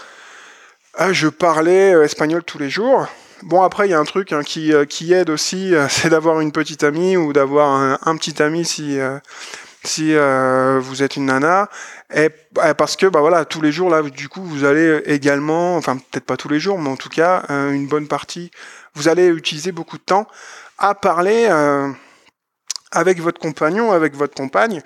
je 1.12 1.29
parlais 1.29 1.94
euh, 1.94 2.05
espagnol 2.05 2.42
tous 2.44 2.59
les 2.59 2.70
jours. 2.70 3.07
Bon, 3.42 3.62
après, 3.62 3.88
il 3.88 3.90
y 3.90 3.94
a 3.94 3.98
un 3.98 4.05
truc 4.05 4.33
hein, 4.33 4.42
qui, 4.42 4.72
euh, 4.72 4.85
qui 4.85 5.12
aide 5.12 5.31
aussi, 5.31 5.74
euh, 5.74 5.88
c'est 5.90 6.11
d'avoir 6.11 6.40
une 6.40 6.53
petite 6.53 6.85
amie 6.85 7.16
ou 7.16 7.33
d'avoir 7.33 7.98
un, 8.03 8.16
petit 8.16 8.42
ami 8.42 8.64
si, 8.64 8.98
si 9.83 10.14
vous 10.14 11.03
êtes 11.03 11.16
une 11.16 11.26
nana. 11.26 11.68
Et, 12.14 12.29
parce 12.76 12.96
que, 12.96 13.07
bah 13.07 13.20
voilà, 13.20 13.44
tous 13.44 13.62
les 13.62 13.72
jours, 13.72 13.88
là, 13.88 14.03
du 14.03 14.29
coup, 14.29 14.42
vous 14.42 14.64
allez 14.64 15.03
également, 15.07 15.76
enfin, 15.76 15.96
peut-être 15.96 16.26
pas 16.26 16.37
tous 16.37 16.48
les 16.48 16.61
jours, 16.61 16.79
mais 16.79 16.90
en 16.90 16.96
tout 16.96 17.09
cas, 17.09 17.44
une 17.48 17.87
bonne 17.87 18.09
partie, 18.09 18.50
vous 18.94 19.09
allez 19.09 19.29
utiliser 19.29 19.72
beaucoup 19.72 19.98
de 19.98 20.03
temps 20.03 20.26
à 20.79 20.94
parler 20.94 21.46
avec 22.92 23.20
votre 23.20 23.40
compagnon, 23.40 23.92
avec 23.92 24.14
votre 24.14 24.35
compagne, 24.35 24.83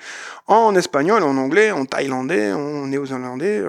en 0.47 0.75
espagnol, 0.75 1.23
en 1.23 1.37
anglais, 1.37 1.71
en 1.71 1.87
thaïlandais, 1.87 2.53
en 2.53 2.87
néo-zélandais, 2.87 3.65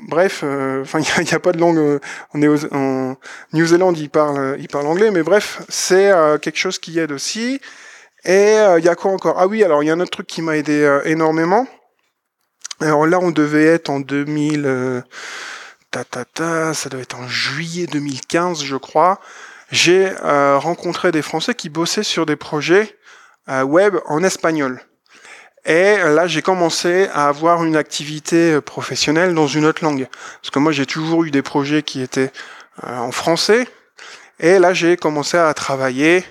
Bref, 0.00 0.40
euh, 0.42 0.82
enfin, 0.82 1.00
il 1.00 1.24
n'y 1.24 1.32
a, 1.32 1.40
pas 1.40 1.52
de 1.52 1.58
langue. 1.58 1.78
Euh, 1.78 1.98
on 2.34 2.42
est 2.42 2.72
en 2.72 3.16
New 3.52 3.66
Zealand, 3.66 3.92
ils 3.92 4.10
parlent, 4.10 4.56
ils 4.58 4.68
parlent 4.68 4.86
anglais, 4.86 5.10
mais 5.10 5.22
bref, 5.22 5.62
c'est 5.68 6.10
euh, 6.10 6.38
quelque 6.38 6.58
chose 6.58 6.78
qui 6.78 6.98
aide 6.98 7.12
aussi. 7.12 7.60
Et 8.24 8.54
il 8.78 8.84
y 8.84 8.88
a 8.88 8.94
quoi 8.94 9.10
encore? 9.10 9.34
Ah 9.38 9.48
oui, 9.48 9.64
alors 9.64 9.82
il 9.82 9.86
y 9.86 9.90
a 9.90 9.94
un 9.94 10.00
autre 10.00 10.12
truc 10.12 10.28
qui 10.28 10.42
m'a 10.42 10.56
aidé 10.56 11.00
énormément. 11.06 11.66
Alors 12.78 13.04
là, 13.04 13.18
on 13.20 13.32
devait 13.32 13.64
être 13.64 13.90
en 13.90 13.98
2000, 13.98 15.02
ta, 15.90 16.04
ta, 16.04 16.24
ta, 16.24 16.72
ça 16.72 16.88
doit 16.88 17.00
être 17.00 17.18
en 17.18 17.26
juillet 17.26 17.88
2015, 17.88 18.62
je 18.62 18.76
crois. 18.76 19.18
J'ai 19.72 20.12
rencontré 20.20 21.10
des 21.10 21.22
Français 21.22 21.54
qui 21.54 21.68
bossaient 21.68 22.04
sur 22.04 22.26
des 22.26 22.36
projets 22.36 22.96
web 23.48 23.96
en 24.06 24.22
espagnol. 24.22 24.80
Et 25.64 25.96
là, 25.96 26.26
j'ai 26.26 26.42
commencé 26.42 27.08
à 27.14 27.28
avoir 27.28 27.64
une 27.64 27.76
activité 27.76 28.60
professionnelle 28.60 29.34
dans 29.34 29.46
une 29.46 29.64
autre 29.64 29.82
langue. 29.84 30.08
Parce 30.40 30.50
que 30.50 30.58
moi, 30.58 30.72
j'ai 30.72 30.86
toujours 30.86 31.24
eu 31.24 31.30
des 31.30 31.42
projets 31.42 31.82
qui 31.82 32.02
étaient 32.02 32.32
euh, 32.84 32.96
en 32.96 33.12
français. 33.12 33.68
Et 34.40 34.58
là, 34.58 34.72
j'ai 34.72 34.96
commencé 34.96 35.36
à 35.36 35.52
travailler 35.52 36.24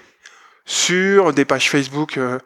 sur 0.66 1.34
des 1.34 1.46
pages 1.46 1.70
Facebook 1.70 2.18
euh, 2.18 2.40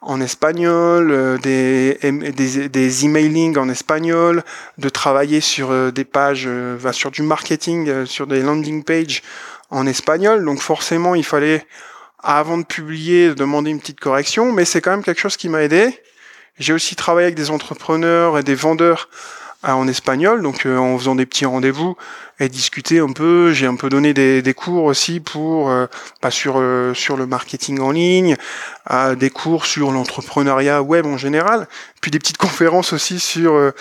en 0.00 0.20
espagnol, 0.20 1.10
euh, 1.10 1.38
des, 1.38 1.98
des, 2.02 2.68
des, 2.68 3.04
emailing 3.04 3.58
en 3.58 3.68
espagnol, 3.68 4.42
de 4.78 4.88
travailler 4.88 5.40
sur 5.40 5.92
des 5.92 6.04
pages, 6.04 6.48
sur 6.92 7.10
du 7.10 7.22
marketing, 7.22 8.06
sur 8.06 8.26
des 8.26 8.40
landing 8.40 8.82
pages 8.82 9.22
en 9.72 9.86
espagnol. 9.86 10.44
Donc 10.44 10.60
forcément, 10.60 11.16
il 11.16 11.24
fallait, 11.24 11.66
avant 12.22 12.58
de 12.58 12.64
publier, 12.64 13.34
demander 13.34 13.70
une 13.70 13.80
petite 13.80 13.98
correction. 13.98 14.52
Mais 14.52 14.64
c'est 14.64 14.80
quand 14.80 14.92
même 14.92 15.02
quelque 15.02 15.20
chose 15.20 15.36
qui 15.36 15.48
m'a 15.48 15.62
aidé. 15.62 15.98
J'ai 16.58 16.72
aussi 16.72 16.94
travaillé 16.94 17.26
avec 17.26 17.34
des 17.34 17.50
entrepreneurs 17.50 18.38
et 18.38 18.44
des 18.44 18.54
vendeurs 18.54 19.08
euh, 19.64 19.70
en 19.70 19.88
espagnol, 19.88 20.42
donc 20.42 20.66
euh, 20.66 20.76
en 20.76 20.98
faisant 20.98 21.14
des 21.14 21.24
petits 21.24 21.46
rendez-vous 21.46 21.96
et 22.38 22.48
discuter 22.50 22.98
un 22.98 23.12
peu. 23.12 23.52
J'ai 23.52 23.66
un 23.66 23.76
peu 23.76 23.88
donné 23.88 24.12
des, 24.12 24.54
cours 24.54 24.84
aussi 24.84 25.18
pour 25.18 25.70
euh, 25.70 25.86
sur 26.28 26.62
sur 26.94 27.16
le 27.16 27.26
marketing 27.26 27.80
en 27.80 27.90
ligne, 27.92 28.36
des 29.16 29.30
cours 29.30 29.64
sur 29.64 29.90
l'entrepreneuriat 29.90 30.82
web 30.82 31.06
en 31.06 31.16
général, 31.16 31.68
puis 32.00 32.10
des 32.10 32.18
petites 32.18 32.36
conférences 32.46 32.92
aussi 32.92 33.18
sur 33.18 33.72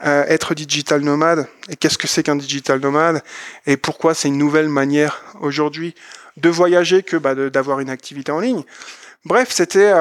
être 0.00 0.54
digital 0.54 1.00
nomade 1.00 1.48
et 1.68 1.76
qu'est-ce 1.76 1.98
que 1.98 2.06
c'est 2.06 2.22
qu'un 2.22 2.36
digital 2.36 2.80
nomade? 2.80 3.22
Et 3.66 3.76
pourquoi 3.76 4.14
c'est 4.14 4.28
une 4.28 4.38
nouvelle 4.38 4.68
manière 4.68 5.22
aujourd'hui 5.40 5.94
de 6.36 6.48
voyager 6.48 7.02
que 7.02 7.16
bah, 7.16 7.34
d'avoir 7.34 7.80
une 7.80 7.90
activité 7.90 8.30
en 8.30 8.40
ligne? 8.40 8.62
Bref, 9.24 9.48
c'était 9.50 9.92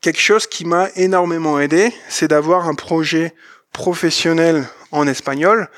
quelque 0.00 0.20
chose 0.20 0.46
qui 0.46 0.64
m'a 0.64 0.88
énormément 0.96 1.58
aidé, 1.58 1.92
c'est 2.08 2.28
d'avoir 2.28 2.68
un 2.68 2.74
projet 2.74 3.34
professionnel 3.72 4.64
en 4.90 5.06
espagnol. 5.06 5.68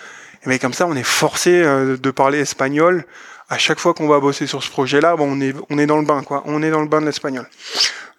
Et 0.44 0.48
bien 0.48 0.58
comme 0.58 0.72
ça, 0.72 0.86
on 0.86 0.96
est 0.96 1.02
forcé 1.02 1.62
euh, 1.62 1.96
de 1.96 2.10
parler 2.10 2.38
espagnol 2.38 3.04
à 3.48 3.58
chaque 3.58 3.78
fois 3.78 3.94
qu'on 3.94 4.08
va 4.08 4.20
bosser 4.20 4.46
sur 4.46 4.62
ce 4.62 4.70
projet-là. 4.70 5.16
Bon, 5.16 5.28
on 5.30 5.40
est 5.40 5.54
on 5.68 5.78
est 5.78 5.86
dans 5.86 5.98
le 5.98 6.06
bain, 6.06 6.22
quoi. 6.22 6.42
On 6.46 6.62
est 6.62 6.70
dans 6.70 6.80
le 6.80 6.88
bain 6.88 7.00
de 7.00 7.06
l'espagnol. 7.06 7.46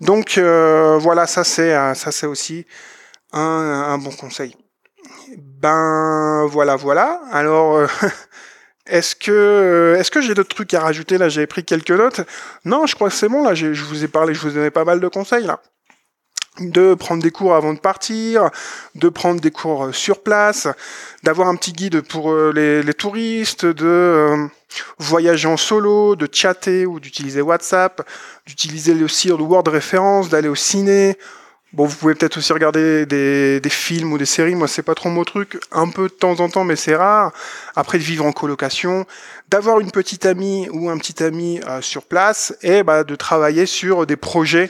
Donc 0.01 0.37
euh, 0.37 0.97
voilà, 0.99 1.25
ça 1.25 1.43
c'est 1.43 1.73
euh, 1.73 1.93
ça 1.93 2.11
c'est 2.11 2.27
aussi 2.27 2.65
un, 3.33 3.39
un, 3.41 3.97
bon 3.97 4.11
conseil. 4.11 4.55
Ben 5.37 6.45
voilà, 6.49 6.75
voilà. 6.75 7.21
Alors 7.31 7.79
Est-ce 8.87 9.15
que, 9.15 9.95
est-ce 9.97 10.09
que 10.09 10.21
j'ai 10.21 10.33
d'autres 10.33 10.53
trucs 10.53 10.73
à 10.73 10.81
rajouter? 10.81 11.17
Là 11.17 11.29
J'avais 11.29 11.47
pris 11.47 11.63
quelques 11.63 11.91
notes. 11.91 12.21
Non, 12.65 12.87
je 12.87 12.95
crois 12.95 13.09
que 13.09 13.15
c'est 13.15 13.29
bon 13.29 13.43
là. 13.43 13.53
Je 13.53 13.83
vous 13.83 14.03
ai 14.03 14.07
parlé, 14.07 14.33
je 14.33 14.41
vous 14.41 14.49
ai 14.49 14.53
donné 14.55 14.71
pas 14.71 14.85
mal 14.85 14.99
de 14.99 15.07
conseils 15.07 15.47
de 16.59 16.95
prendre 16.95 17.23
des 17.23 17.31
cours 17.31 17.55
avant 17.55 17.73
de 17.73 17.79
partir, 17.79 18.49
de 18.95 19.07
prendre 19.07 19.39
des 19.39 19.51
cours 19.51 19.85
euh, 19.85 19.91
sur 19.93 20.21
place, 20.21 20.67
d'avoir 21.23 21.47
un 21.47 21.55
petit 21.55 21.71
guide 21.71 22.01
pour 22.01 22.31
euh, 22.31 22.51
les, 22.53 22.93
touristes, 22.93 23.65
de 23.65 23.85
euh, 23.85 24.47
voyager 24.99 25.47
en 25.47 25.55
solo, 25.55 26.17
de 26.17 26.27
chatter 26.31 26.85
ou 26.85 26.99
d'utiliser 26.99 27.41
WhatsApp, 27.41 28.05
d'utiliser 28.45 29.01
aussi 29.01 29.29
le 29.29 29.35
Word 29.35 29.63
référence, 29.67 30.29
d'aller 30.29 30.49
au 30.49 30.55
ciné. 30.55 31.17
Bon, 31.73 31.85
vous 31.85 31.95
pouvez 31.95 32.15
peut-être 32.15 32.37
aussi 32.37 32.51
regarder 32.51 33.05
des, 33.05 33.61
films 33.69 34.11
ou 34.11 34.17
des 34.17 34.25
séries. 34.25 34.55
Moi, 34.55 34.67
c'est 34.67 34.83
pas 34.83 34.95
trop 34.95 35.09
mon 35.09 35.23
truc. 35.23 35.59
Un 35.71 35.87
peu 35.89 36.09
de 36.09 36.13
temps 36.13 36.39
en 36.39 36.49
temps, 36.49 36.65
mais 36.65 36.75
c'est 36.75 36.95
rare. 36.95 37.31
Après, 37.75 37.97
de 37.97 38.03
vivre 38.03 38.25
en 38.25 38.33
colocation, 38.33 39.05
d'avoir 39.47 39.79
une 39.79 39.91
petite 39.91 40.25
amie 40.25 40.67
ou 40.71 40.89
un 40.89 40.97
petit 40.97 41.23
ami 41.23 41.61
sur 41.79 42.03
place 42.03 42.53
et 42.61 42.83
bah, 42.83 43.05
de 43.05 43.15
travailler 43.15 43.65
sur 43.65 44.05
des 44.05 44.17
projets 44.17 44.69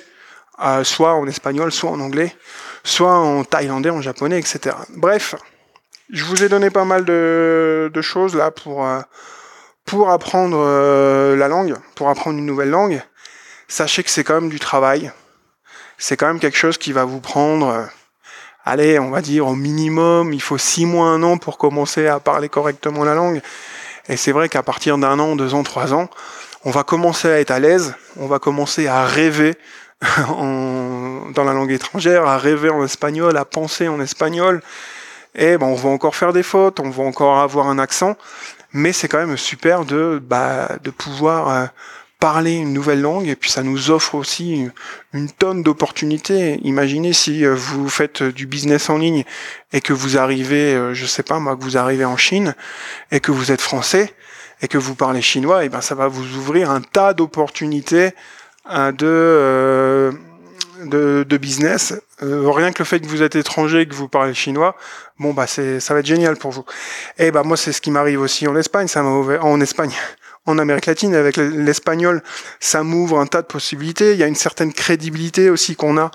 soit 0.83 1.13
en 1.13 1.27
espagnol, 1.27 1.71
soit 1.71 1.89
en 1.89 1.99
anglais, 1.99 2.35
soit 2.83 3.13
en 3.13 3.43
thaïlandais, 3.43 3.89
en 3.89 4.01
japonais, 4.01 4.39
etc. 4.39 4.75
Bref, 4.95 5.35
je 6.11 6.23
vous 6.23 6.43
ai 6.43 6.49
donné 6.49 6.69
pas 6.69 6.85
mal 6.85 7.05
de, 7.05 8.01
choses 8.01 8.35
là 8.35 8.51
pour, 8.51 8.85
euh, 8.85 8.99
pour 9.85 10.09
apprendre 10.09 10.57
euh, 10.59 11.35
la 11.35 11.47
langue, 11.47 11.75
pour 11.95 12.09
apprendre 12.09 12.37
une 12.37 12.45
nouvelle 12.45 12.69
langue. 12.69 13.01
Sachez 13.67 14.03
que 14.03 14.09
c'est 14.09 14.23
quand 14.23 14.33
même 14.33 14.49
du 14.49 14.59
travail. 14.59 15.11
C'est 16.03 16.17
quand 16.17 16.25
même 16.25 16.39
quelque 16.39 16.57
chose 16.57 16.79
qui 16.79 16.93
va 16.93 17.05
vous 17.05 17.19
prendre, 17.19 17.67
euh, 17.67 17.83
allez, 18.65 18.97
on 18.97 19.11
va 19.11 19.21
dire 19.21 19.45
au 19.45 19.53
minimum, 19.53 20.33
il 20.33 20.41
faut 20.41 20.57
six 20.57 20.87
mois, 20.87 21.05
un 21.05 21.21
an 21.21 21.37
pour 21.37 21.59
commencer 21.59 22.07
à 22.07 22.19
parler 22.19 22.49
correctement 22.49 23.03
la 23.03 23.13
langue. 23.13 23.39
Et 24.09 24.17
c'est 24.17 24.31
vrai 24.31 24.49
qu'à 24.49 24.63
partir 24.63 24.97
d'un 24.97 25.19
an, 25.19 25.35
deux 25.35 25.53
ans, 25.53 25.61
trois 25.61 25.93
ans, 25.93 26.09
on 26.65 26.71
va 26.71 26.83
commencer 26.83 27.27
à 27.29 27.39
être 27.39 27.51
à 27.51 27.59
l'aise, 27.59 27.93
on 28.17 28.25
va 28.25 28.39
commencer 28.39 28.87
à 28.87 29.05
rêver 29.05 29.53
dans 30.27 31.43
la 31.43 31.53
langue 31.53 31.71
étrangère, 31.71 32.25
à 32.25 32.39
rêver 32.39 32.71
en 32.71 32.83
espagnol, 32.83 33.37
à 33.37 33.45
penser 33.45 33.87
en 33.87 34.01
espagnol. 34.01 34.63
Et 35.35 35.59
ben, 35.59 35.67
on 35.67 35.75
va 35.75 35.89
encore 35.89 36.15
faire 36.15 36.33
des 36.33 36.41
fautes, 36.41 36.79
on 36.79 36.89
va 36.89 37.03
encore 37.03 37.37
avoir 37.37 37.67
un 37.67 37.77
accent, 37.77 38.17
mais 38.73 38.91
c'est 38.91 39.07
quand 39.07 39.19
même 39.19 39.37
super 39.37 39.85
de, 39.85 40.19
bah, 40.19 40.67
pouvoir 40.97 41.49
euh, 41.49 41.65
parler 42.21 42.53
une 42.53 42.71
nouvelle 42.71 43.01
langue 43.01 43.27
et 43.27 43.35
puis 43.35 43.49
ça 43.49 43.63
nous 43.63 43.89
offre 43.89 44.13
aussi 44.13 44.69
une 45.11 45.31
tonne 45.31 45.63
d'opportunités. 45.63 46.59
Imaginez 46.63 47.13
si 47.13 47.43
euh, 47.43 47.55
vous 47.55 47.89
faites 47.89 48.21
du 48.21 48.45
business 48.45 48.91
en 48.91 48.99
ligne 48.99 49.25
et 49.73 49.81
que 49.81 49.91
vous 49.91 50.19
arrivez, 50.19 50.75
euh, 50.75 50.93
je 50.93 51.07
sais 51.07 51.23
pas 51.23 51.39
moi, 51.39 51.57
que 51.57 51.63
vous 51.63 51.77
arrivez 51.77 52.05
en 52.05 52.17
Chine 52.17 52.53
et 53.11 53.19
que 53.19 53.31
vous 53.31 53.51
êtes 53.51 53.59
français 53.59 54.13
et 54.61 54.67
que 54.67 54.77
vous 54.77 54.93
parlez 54.93 55.23
chinois, 55.23 55.65
et 55.65 55.69
ben 55.69 55.81
ça 55.81 55.95
va 55.95 56.07
vous 56.07 56.37
ouvrir 56.37 56.69
un 56.69 56.81
tas 56.81 57.15
d'opportunités 57.15 58.11
euh, 58.69 60.11
de, 60.85 61.25
de, 61.27 61.37
business. 61.37 61.95
Euh, 62.21 62.47
rien 62.51 62.71
que 62.71 62.83
le 62.83 62.85
fait 62.85 62.99
que 62.99 63.07
vous 63.07 63.23
êtes 63.23 63.35
étranger 63.35 63.81
et 63.81 63.87
que 63.87 63.95
vous 63.95 64.07
parlez 64.07 64.35
chinois, 64.35 64.75
bon 65.17 65.33
bah 65.33 65.47
c'est 65.47 65.79
ça 65.79 65.95
va 65.95 66.01
être 66.01 66.05
génial 66.05 66.37
pour 66.37 66.51
vous. 66.51 66.65
Et 67.17 67.31
bah 67.31 67.41
moi 67.41 67.57
c'est 67.57 67.71
ce 67.71 67.81
qui 67.81 67.89
m'arrive 67.89 68.21
aussi 68.21 68.47
en 68.47 68.55
Espagne, 68.55 68.87
ça 68.87 69.01
m'a 69.01 69.09
ouvert 69.09 69.43
en 69.43 69.59
Espagne. 69.59 69.93
En 70.45 70.57
Amérique 70.57 70.87
latine, 70.87 71.13
avec 71.13 71.37
l'espagnol, 71.37 72.23
ça 72.59 72.81
m'ouvre 72.83 73.19
un 73.19 73.27
tas 73.27 73.43
de 73.43 73.47
possibilités. 73.47 74.13
Il 74.13 74.17
y 74.17 74.23
a 74.23 74.27
une 74.27 74.35
certaine 74.35 74.73
crédibilité 74.73 75.49
aussi 75.49 75.75
qu'on 75.75 75.97
a 75.97 76.09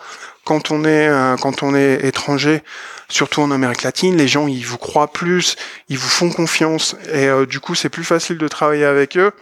quand 0.44 0.70
on 0.70 0.84
est 0.84 1.08
euh, 1.08 1.36
quand 1.36 1.62
on 1.62 1.74
est 1.74 2.04
étranger, 2.04 2.62
surtout 3.08 3.40
en 3.40 3.50
Amérique 3.50 3.82
latine. 3.82 4.16
Les 4.16 4.28
gens 4.28 4.48
ils 4.48 4.66
vous 4.66 4.78
croient 4.78 5.12
plus, 5.12 5.56
ils 5.88 5.98
vous 5.98 6.08
font 6.08 6.30
confiance 6.30 6.96
et 7.12 7.28
du 7.46 7.60
coup 7.60 7.74
c'est 7.74 7.88
plus 7.88 8.04
facile 8.04 8.38
de 8.38 8.48
travailler 8.48 8.84
avec 8.84 9.16
eux. 9.16 9.32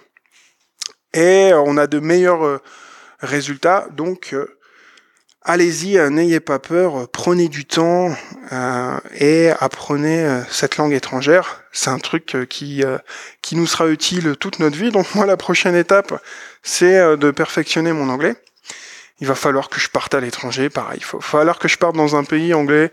Et 1.14 1.52
on 1.54 1.76
a 1.76 1.86
de 1.86 1.98
meilleurs 2.00 2.60
Résultat, 3.24 3.88
donc, 3.92 4.34
euh, 4.34 4.58
allez-y, 5.42 5.98
euh, 5.98 6.10
n'ayez 6.10 6.40
pas 6.40 6.58
peur, 6.58 6.96
euh, 6.98 7.06
prenez 7.10 7.48
du 7.48 7.64
temps 7.64 8.14
et 9.14 9.50
apprenez 9.60 10.42
cette 10.50 10.76
langue 10.76 10.92
étrangère. 10.92 11.62
C'est 11.72 11.90
un 11.90 11.98
truc 11.98 12.36
qui, 12.48 12.84
qui 13.42 13.56
nous 13.56 13.66
sera 13.66 13.88
utile 13.88 14.36
toute 14.38 14.58
notre 14.58 14.76
vie. 14.76 14.90
Donc 14.90 15.06
moi, 15.14 15.26
la 15.26 15.36
prochaine 15.36 15.74
étape, 15.74 16.12
c'est 16.62 17.16
de 17.16 17.30
perfectionner 17.30 17.92
mon 17.92 18.08
anglais. 18.08 18.36
Il 19.20 19.28
va 19.28 19.34
falloir 19.34 19.68
que 19.68 19.78
je 19.78 19.88
parte 19.88 20.14
à 20.14 20.20
l'étranger, 20.20 20.70
pareil. 20.70 21.00
Il 21.00 21.06
va 21.06 21.20
falloir 21.20 21.58
que 21.58 21.68
je 21.68 21.78
parte 21.78 21.96
dans 21.96 22.16
un 22.16 22.24
pays 22.24 22.52
anglais 22.52 22.90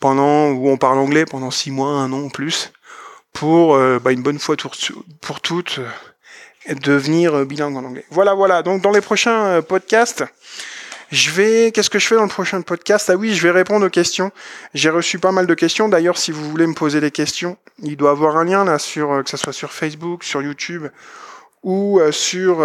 pendant 0.00 0.50
où 0.50 0.68
on 0.68 0.76
parle 0.76 0.98
anglais 0.98 1.24
pendant 1.24 1.50
six 1.50 1.70
mois, 1.70 1.90
un 1.90 2.12
an 2.12 2.20
ou 2.20 2.28
plus, 2.28 2.72
pour 3.32 3.76
bah, 4.00 4.12
une 4.12 4.22
bonne 4.22 4.38
fois 4.38 4.56
pour 5.20 5.40
toutes 5.40 5.80
devenir 6.72 7.34
euh, 7.34 7.44
bilingue 7.44 7.76
en 7.76 7.84
anglais. 7.84 8.04
Voilà, 8.10 8.34
voilà. 8.34 8.62
Donc 8.62 8.82
dans 8.82 8.90
les 8.90 9.00
prochains 9.00 9.44
euh, 9.44 9.62
podcasts, 9.62 10.24
je 11.10 11.30
vais, 11.30 11.72
qu'est-ce 11.72 11.90
que 11.90 11.98
je 11.98 12.06
fais 12.06 12.14
dans 12.14 12.22
le 12.22 12.28
prochain 12.28 12.60
podcast? 12.62 13.10
Ah 13.10 13.16
oui, 13.16 13.34
je 13.34 13.42
vais 13.42 13.50
répondre 13.50 13.86
aux 13.86 13.90
questions. 13.90 14.30
J'ai 14.74 14.90
reçu 14.90 15.18
pas 15.18 15.32
mal 15.32 15.46
de 15.46 15.54
questions. 15.54 15.88
D'ailleurs, 15.88 16.18
si 16.18 16.32
vous 16.32 16.50
voulez 16.50 16.66
me 16.66 16.74
poser 16.74 17.00
des 17.00 17.10
questions, 17.10 17.56
il 17.82 17.96
doit 17.96 18.10
avoir 18.10 18.36
un 18.36 18.44
lien 18.44 18.64
là 18.64 18.78
sur, 18.78 19.12
euh, 19.12 19.22
que 19.22 19.30
ce 19.30 19.36
soit 19.36 19.52
sur 19.52 19.72
Facebook, 19.72 20.24
sur 20.24 20.42
YouTube 20.42 20.86
ou 21.62 21.98
sur 22.10 22.58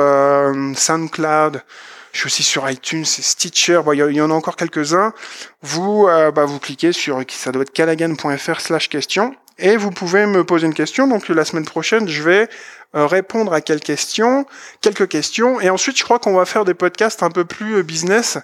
SoundCloud. 0.75 1.63
Je 2.11 2.19
suis 2.19 2.25
aussi 2.25 2.43
sur 2.43 2.69
iTunes, 2.69 3.05
Stitcher. 3.05 3.79
Bon, 3.85 3.93
il 3.93 3.99
y, 3.99 4.21
en 4.21 4.29
a 4.29 4.33
encore 4.33 4.57
quelques-uns. 4.57 5.13
Vous, 5.61 6.05
bah, 6.05 6.43
vous 6.43 6.59
cliquez 6.59 6.91
sur, 6.91 7.23
ça 7.29 7.53
doit 7.53 7.61
être 7.61 7.71
callaghan.fr/slash 7.71 8.89
question 8.89 9.33
et 9.59 9.77
vous 9.77 9.91
pouvez 9.91 10.25
me 10.25 10.43
poser 10.43 10.67
une 10.67 10.73
question. 10.73 11.07
Donc 11.07 11.27
la 11.29 11.45
semaine 11.45 11.65
prochaine, 11.65 12.07
je 12.07 12.23
vais 12.23 12.49
euh, 12.95 13.05
répondre 13.05 13.53
à 13.53 13.61
quelques 13.61 13.83
questions, 13.83 14.45
quelques 14.81 15.07
questions, 15.07 15.61
et 15.61 15.69
ensuite 15.69 15.97
je 15.97 16.03
crois 16.03 16.19
qu'on 16.19 16.33
va 16.33 16.45
faire 16.45 16.65
des 16.65 16.73
podcasts 16.73 17.23
un 17.23 17.29
peu 17.29 17.45
plus 17.45 17.75
euh, 17.75 17.83
business. 17.83 18.37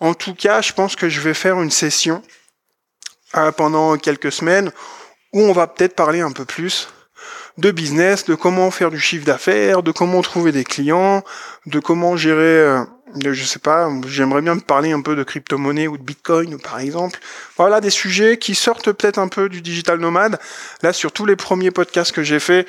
En 0.00 0.14
tout 0.14 0.34
cas, 0.34 0.60
je 0.60 0.72
pense 0.72 0.96
que 0.96 1.08
je 1.08 1.20
vais 1.20 1.34
faire 1.34 1.60
une 1.60 1.70
session 1.70 2.22
euh, 3.36 3.52
pendant 3.52 3.96
quelques 3.96 4.32
semaines 4.32 4.72
où 5.32 5.40
on 5.40 5.52
va 5.52 5.66
peut-être 5.66 5.94
parler 5.94 6.20
un 6.20 6.32
peu 6.32 6.44
plus 6.44 6.88
de 7.58 7.70
business, 7.70 8.24
de 8.24 8.34
comment 8.34 8.70
faire 8.70 8.90
du 8.90 8.98
chiffre 8.98 9.24
d'affaires, 9.24 9.82
de 9.82 9.92
comment 9.92 10.22
trouver 10.22 10.50
des 10.50 10.64
clients, 10.64 11.22
de 11.66 11.78
comment 11.78 12.16
gérer 12.16 12.84
je 13.22 13.44
sais 13.44 13.58
pas, 13.58 13.88
j'aimerais 14.06 14.42
bien 14.42 14.54
me 14.56 14.60
parler 14.60 14.92
un 14.92 15.00
peu 15.00 15.16
de 15.16 15.22
crypto-monnaie 15.22 15.86
ou 15.86 15.96
de 15.96 16.02
bitcoin, 16.02 16.58
par 16.58 16.80
exemple. 16.80 17.20
Voilà 17.56 17.80
des 17.80 17.90
sujets 17.90 18.38
qui 18.38 18.54
sortent 18.54 18.92
peut-être 18.92 19.18
un 19.18 19.28
peu 19.28 19.48
du 19.48 19.62
digital 19.62 19.98
nomade. 19.98 20.38
Là, 20.82 20.92
sur 20.92 21.12
tous 21.12 21.26
les 21.26 21.36
premiers 21.36 21.70
podcasts 21.70 22.12
que 22.12 22.22
j'ai 22.22 22.40
fait, 22.40 22.66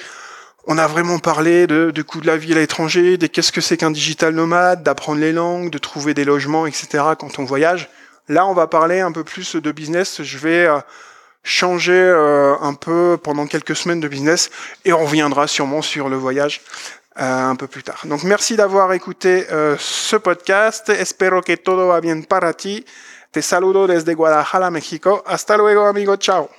on 0.68 0.78
a 0.78 0.88
vraiment 0.88 1.20
parlé 1.20 1.68
de, 1.68 1.92
du 1.92 2.04
coût 2.04 2.22
de 2.22 2.28
la 2.28 2.38
vie 2.38 2.54
à 2.54 2.56
l'étranger, 2.56 3.18
de 3.18 3.28
qu'est-ce 3.28 3.52
que 3.52 3.62
c'est 3.62 3.78
qu'un 3.78 3.92
digital 3.92 4.34
nomade, 4.34 4.84
d'apprendre 4.84 5.20
les 5.20 5.32
langues, 5.32 5.70
de 5.70 5.78
trouver 5.78 6.14
des 6.14 6.26
logements, 6.26 6.66
etc. 6.66 7.04
quand 7.20 7.40
on 7.40 7.46
voyage. 7.46 7.90
Là, 8.28 8.48
on 8.48 8.54
va 8.54 8.68
parler 8.68 9.00
un 9.00 9.12
peu 9.12 9.24
plus 9.24 9.56
de 9.56 9.72
business. 9.72 10.24
Je 10.24 10.38
vais 10.40 10.66
euh, 10.66 10.80
changer 11.44 11.94
euh, 11.94 12.56
un 12.60 12.74
peu 12.74 13.18
pendant 13.22 13.46
quelques 13.46 13.76
semaines 13.76 14.00
de 14.00 14.08
business 14.08 14.50
et 14.84 14.94
on 14.94 15.06
reviendra 15.06 15.48
sûrement 15.48 15.84
sur 15.84 16.10
le 16.10 16.18
voyage. 16.18 16.62
Euh, 17.18 17.50
un 17.50 17.56
peu 17.56 17.68
plus 17.68 17.82
tard. 17.82 18.02
Donc 18.04 18.24
merci 18.24 18.58
d'avoir 18.58 18.92
écouté 18.92 19.48
euh, 19.50 19.78
ce 19.80 20.18
podcast. 20.18 20.90
Espero 20.90 21.42
que 21.42 21.56
todo 21.56 21.88
va 21.88 22.02
bien 22.02 22.22
para 22.24 22.54
ti. 22.54 22.84
Te 23.32 23.42
saludo 23.42 23.88
desde 23.88 24.14
Guadalajara, 24.16 24.70
México. 24.70 25.24
Hasta 25.26 25.56
luego, 25.56 25.86
amigo. 25.86 26.18
Ciao. 26.18 26.50